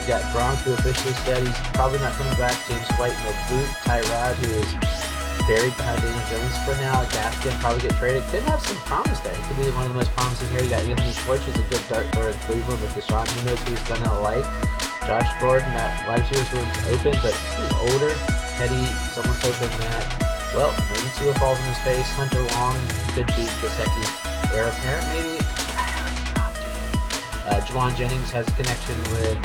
We 0.00 0.06
got 0.10 0.20
Gronk 0.34 0.58
who 0.66 0.74
officially 0.74 1.14
said 1.22 1.46
he's 1.46 1.56
probably 1.72 2.00
not 2.00 2.12
coming 2.18 2.34
back. 2.36 2.58
James 2.66 2.90
White 2.98 3.14
in 3.14 3.24
the 3.24 3.36
boot. 3.48 3.68
Tyrod 3.86 4.34
who 4.42 4.50
is 4.50 4.70
buried 5.46 5.74
behind 5.78 6.02
Daniel 6.02 6.26
Jones 6.28 6.56
for 6.66 6.74
now. 6.82 7.04
Gaskin 7.14 7.54
probably 7.60 7.82
get 7.86 7.96
traded. 7.96 8.22
Could 8.28 8.42
have 8.44 8.60
some 8.66 8.76
promise 8.84 9.20
there. 9.20 9.34
He 9.34 9.42
could 9.48 9.56
be 9.62 9.70
one 9.70 9.86
of 9.86 9.94
the 9.94 9.98
most 10.02 10.10
promising 10.12 10.48
here. 10.50 10.62
You 10.62 10.70
got 10.70 10.82
Anthony 10.84 11.12
Schwartz, 11.12 11.46
who's 11.46 11.56
a 11.56 11.62
good 11.70 11.82
dart 11.88 12.06
thrower 12.12 12.30
in 12.30 12.38
Cleveland 12.50 12.80
with 12.82 12.92
Deshaun. 12.98 13.26
Who 13.30 13.40
knows 13.46 13.60
who 13.62 13.70
he's 13.72 13.84
gonna 13.86 14.20
like. 14.20 14.44
Josh 15.06 15.30
Gordon, 15.40 15.70
that 15.74 16.06
wide 16.06 16.20
receiver 16.28 16.60
room's 16.60 16.78
open, 16.92 17.14
but 17.22 17.32
he's 17.32 17.72
older. 17.88 18.12
Teddy, 18.60 18.84
someone's 19.16 19.40
hoping 19.40 19.72
that, 19.80 20.04
well, 20.54 20.74
maybe 20.90 21.08
Tua 21.16 21.34
falls 21.34 21.58
in 21.58 21.64
his 21.66 21.78
face. 21.78 22.08
Hunter 22.18 22.42
Long 22.58 22.76
could 23.14 23.26
be 23.38 23.46
Gesicki 23.62 24.04
heir 24.54 24.68
apparent, 24.68 25.06
maybe. 25.14 25.38
Uh, 27.46 27.60
Jauan 27.66 27.96
Jennings 27.96 28.30
has 28.30 28.46
a 28.46 28.52
connection 28.52 28.96
with 29.14 29.38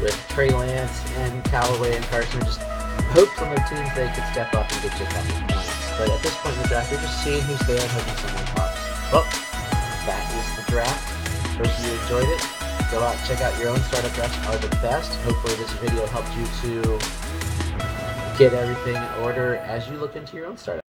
with 0.00 0.16
Trey 0.30 0.50
Lance 0.50 1.04
and 1.16 1.44
Callaway 1.44 1.96
and 1.96 2.04
Carson. 2.06 2.40
Just 2.40 2.60
hopes 3.12 3.36
on 3.40 3.54
their 3.54 3.64
teams 3.68 3.88
they 3.94 4.08
could 4.16 4.24
step 4.32 4.54
up 4.54 4.70
and 4.72 4.82
get 4.82 4.96
you 4.98 5.04
a 5.04 5.10
couple 5.12 5.36
points. 5.48 5.76
But 5.98 6.08
at 6.08 6.22
this 6.22 6.36
point 6.40 6.56
in 6.56 6.62
the 6.62 6.68
draft, 6.68 6.90
you're 6.90 7.00
just 7.00 7.22
seeing 7.22 7.42
who's 7.42 7.60
there 7.68 7.80
and 7.80 7.90
hoping 7.92 8.16
someone 8.24 8.46
pops. 8.56 8.80
Well, 9.12 9.26
that 10.08 10.24
is 10.32 10.48
the 10.56 10.64
draft. 10.72 11.04
Hope 11.60 11.72
you 11.84 11.92
enjoyed 12.00 12.28
it 12.28 12.60
go 12.90 12.98
out 12.98 13.16
check 13.24 13.40
out 13.40 13.56
your 13.60 13.68
own 13.68 13.78
startup 13.82 14.12
drafts 14.14 14.36
are 14.48 14.58
the 14.58 14.74
best. 14.82 15.14
Hopefully 15.22 15.54
this 15.54 15.70
video 15.74 16.06
helped 16.06 16.34
you 16.34 16.44
to 16.62 16.98
get 18.40 18.54
everything 18.54 18.96
in 18.96 19.22
order 19.22 19.56
as 19.56 19.86
you 19.86 19.98
look 19.98 20.16
into 20.16 20.34
your 20.34 20.46
own 20.46 20.56
startup. 20.56 20.89